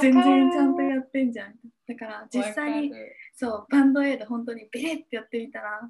[0.00, 1.54] 全然ちゃんとやってんじゃん。
[1.86, 2.92] だから実際に
[3.34, 5.88] そうバンドエイド本当にビリッてやってみたら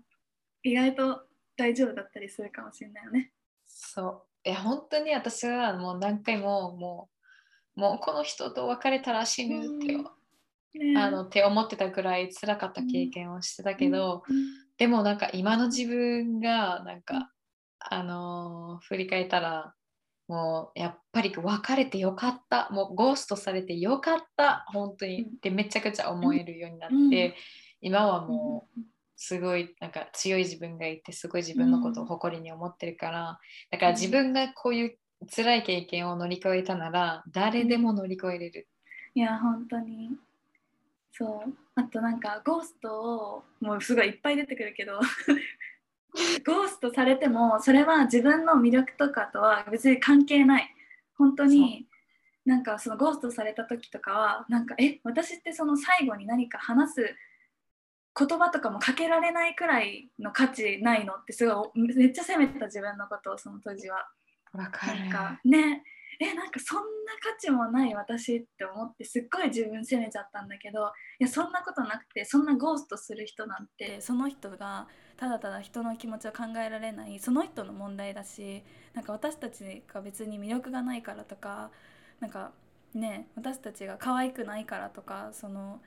[0.63, 1.27] 意外と
[1.57, 3.33] 大丈夫だったりするかもしれないよね。
[3.65, 4.49] そう。
[4.49, 7.09] いや、本当に私はもう何回もも
[7.77, 10.05] う、もうこの人と別れたら死ぬって、うん。
[10.95, 11.01] ね。
[11.01, 14.37] あのって思ってたぐらい辛かった経験をしてたけど、うん。
[14.77, 17.33] でもなんか今の自分がなんか、
[17.91, 19.75] あのー振り返ったら
[20.29, 22.69] もうやっぱり別れてよかった。
[22.71, 24.65] もうゴーストされてよかった。
[24.69, 25.39] 本当に、うん。
[25.41, 27.35] でめちゃくちゃ思えるようになって、うん。
[27.81, 28.81] 今はもう
[29.17, 33.39] すごいなんか強い自分がいてすごい自分のことを誇りに思ってるから、
[33.71, 34.99] だから自分がこういう
[35.35, 38.69] 辛い経験を乗り越えたなら誰でも乗り越えれる。
[39.15, 40.11] いや本当に。
[41.13, 41.55] そう。
[41.77, 44.99] あとなんかゴーストをもうすごいいっぱい出てくるけど
[46.47, 50.73] ゴーストされてもそれは自分の魅力とかとは別に関係ない。
[51.19, 51.89] 本当に
[52.45, 57.17] なんかそのゴーストされた時とかはなんかえ私ってその最後に何か話す
[58.19, 64.09] 言葉とかもかけられないくらいの価値ないのってすごいめっちゃ責めてた自分のことをその当時は。
[64.53, 65.01] わかる。
[65.01, 65.85] なんかね。
[66.19, 66.85] えなんかそんな
[67.21, 70.87] 価値もない私って思ってすっごい自分責めちゃったんだけど
[71.21, 78.63] いやそんなことなくてそんなゴーストする人なんてでその人がただただ人の気持ちを考えられないその人の問題だし
[78.95, 81.71] なんか私たちが別に魅力がないからとか
[82.21, 82.53] なんか
[82.95, 85.81] ね私たちが可愛くないからとかその、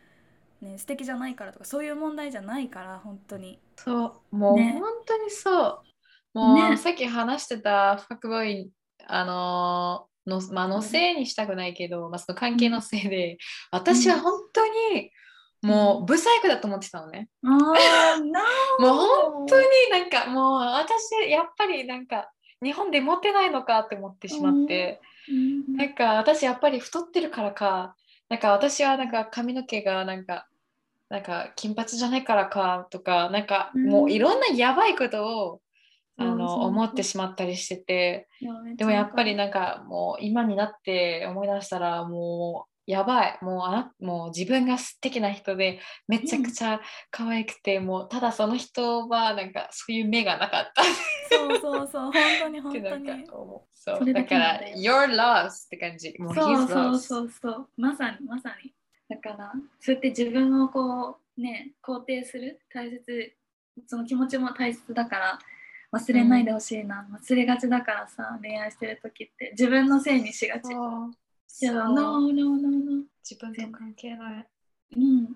[0.61, 3.59] ね、素敵じゃないからとかそういう問題じゃないから本当に。
[3.75, 5.79] そう、もうね本当にそう。
[6.33, 8.71] もう、ねさっき話してたファクボーイ、
[9.07, 13.37] あのーの、まあ、のせいにしたくないけど、まあ、その関係のせいで、
[13.71, 15.11] 私は本当に
[15.61, 17.27] もうブサイクだと思ってたのね。
[18.79, 22.31] もう本当になんかもう私やっぱりなんか
[22.61, 25.77] 日本でモテないのかって思ってしまって、うん。
[25.77, 27.95] なんか私やっぱり太ってるからか、
[28.29, 30.47] なんか私はなんか髪の毛がなんか、
[31.09, 35.61] なんか金髪じゃないからかとか、なんかもういろんなやばいことを、
[36.17, 38.27] あのそうそう思ってしまったりしてて、
[38.75, 43.37] でもやっぱりわなんかもう今になって思い出したらもうやばい。
[43.43, 46.81] もうあなもう自分が素敵な人でめちゃくちゃ
[47.11, 50.81] 可愛くて、もうただその人はなんかそういう目がなかった。
[50.81, 50.85] っ
[51.29, 53.25] そうそうそう本当にて本当に。
[53.71, 54.05] そう。
[54.05, 56.15] だだから Your loss って感じ。
[56.17, 57.69] もうそうそうそうそう。
[57.77, 58.73] まさにまさに。
[59.07, 63.33] だからそうやって自分をこうね肯定する大切
[63.85, 65.39] その気持ちも大切だから
[65.91, 69.51] 忘れないでほしいな、忘れがちだからさ恋愛してる時って。
[69.51, 70.73] 自分のせいにしがち。
[70.73, 71.11] そう
[71.51, 73.03] そう no, no, no, no.
[73.23, 74.47] 自分と関係ない
[74.95, 75.27] うんうん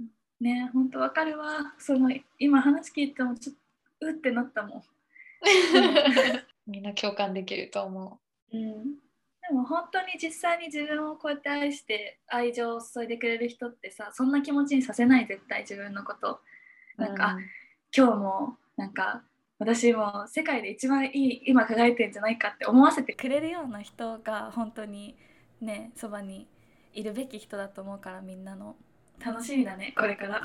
[0.00, 0.10] うん。
[0.40, 1.74] ね本当わかるわ。
[1.78, 3.56] その今話聞いてもちょっ
[4.00, 4.82] とうってなったもん。
[6.70, 8.20] みんな共感できると思
[8.52, 8.94] うん。
[9.42, 16.40] ででも本当に実際に自分をこうやって愛して愛情を注いでくれる人ってさそんな気持ちにさせない絶対自分のこと
[16.96, 17.44] なんか、うん
[17.94, 19.22] 今日もなんか
[19.58, 25.14] 私も世界で一番いい今輝いてんじゃないかって思わせてくくれるような人が本当に
[25.62, 26.46] ねそばに
[26.92, 28.76] いるべき人だと思うからみんなの。
[29.24, 30.42] 楽しみだねこれから。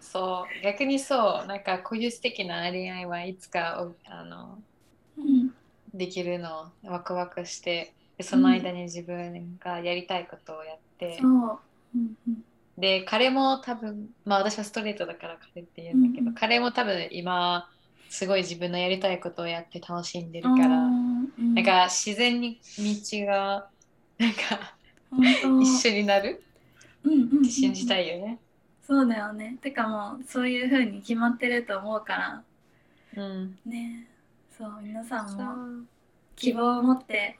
[0.00, 4.58] そう逆にそうなんかこういう素敵な恋愛はいつかおあの
[5.16, 5.54] うん。
[5.92, 12.44] できるのワクワクしてでその間に自分がやりたいことをやって、そう、うんうん、
[12.78, 16.34] で彼も多分まあ私はストレートだから彼って言うんだけど、うんうん。
[16.34, 17.68] 彼も多分今
[18.08, 21.54] すごい自分のやりたいことをやって楽しんでるから、うん。
[21.54, 23.68] なんか自然に道が
[24.20, 24.74] なんか
[25.62, 26.42] 一緒になる？
[27.04, 28.38] うんって信じたいよね。
[28.86, 29.56] そうだよね。
[29.62, 32.42] てかもうそういう風に決まってると思うから。
[33.16, 34.06] うん、ね。
[34.56, 35.86] そう皆さんそもう。
[36.36, 37.38] 希望を持って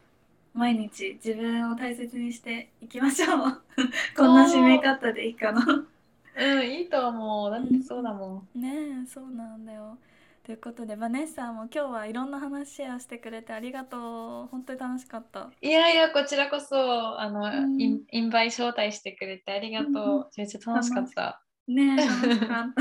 [0.55, 3.63] 毎日自分を大切にしていきましょう。
[4.17, 5.65] こんな締め方でいいかな。
[5.65, 6.59] う。
[6.61, 7.51] ん、いいと思う。
[7.51, 8.61] だってそうだもん。
[8.61, 9.99] ねえそうなんだよ
[10.45, 14.47] ということでバネッサも今日はいろんな話シェアしてくれてありがとう。
[14.51, 15.51] 本当に楽しかった。
[15.61, 17.81] いやいや、こちらこそ、あの、うん。
[17.81, 19.93] インインバイ招待してくれてありがとう。
[19.93, 21.43] うんめっちゃ楽しかった。
[21.69, 22.75] ねえ楽しかっ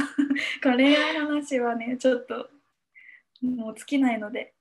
[0.61, 0.71] た。
[0.75, 2.49] 恋愛話はねちょっと
[3.41, 4.53] もう尽きないので。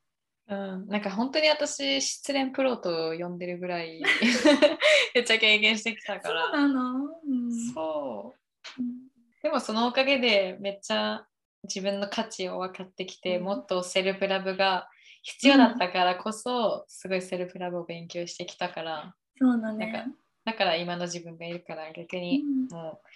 [0.48, 4.02] うん、なんか本当に私、失恋プロと呼んでるぐらい、
[5.14, 6.50] めっちゃ経験してきたかそうら。
[6.52, 7.52] なの、うん。
[7.74, 8.34] そ
[8.78, 8.82] う。
[8.82, 9.08] うん
[9.42, 11.24] でもそのおかげでめっちゃ
[11.72, 14.88] 自分の価値を分かってきて、うんもっとセルフラブが
[15.22, 20.06] 必要だったからこそ、すごいセルフラブを勉強してきたから、そうだなんかね、
[20.44, 23.08] だから今の自分がいるから逆にうんもう、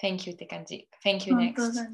[0.00, 0.88] Thank you って感じ。
[1.04, 1.72] Thank you 本 next.
[1.72, 1.90] ね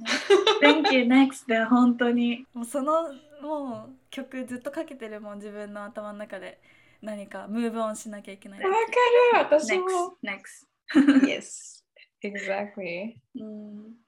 [0.63, 6.61] Thank you next で本当にもうそのもう曲ずっとかけてるもん自分の頭の中で
[7.01, 8.77] 何かムーブオンしなきゃいけないわか
[9.39, 10.17] る私も。
[10.23, 11.83] next next yes.
[12.23, 13.15] Exactly.
[13.37, 14.04] うん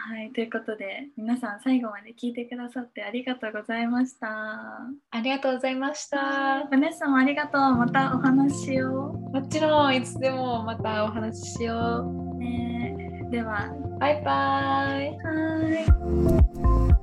[0.00, 6.66] はいということで皆さん最後まで聞いてくださってありがとうございましたありがとうございました。
[6.70, 8.90] バネッサもありがとうまたお話ししよ
[9.32, 13.98] もちろんいつでもまたお話ししよう、ね、ではう。
[13.98, 15.18] バイバイ。
[15.18, 16.97] はい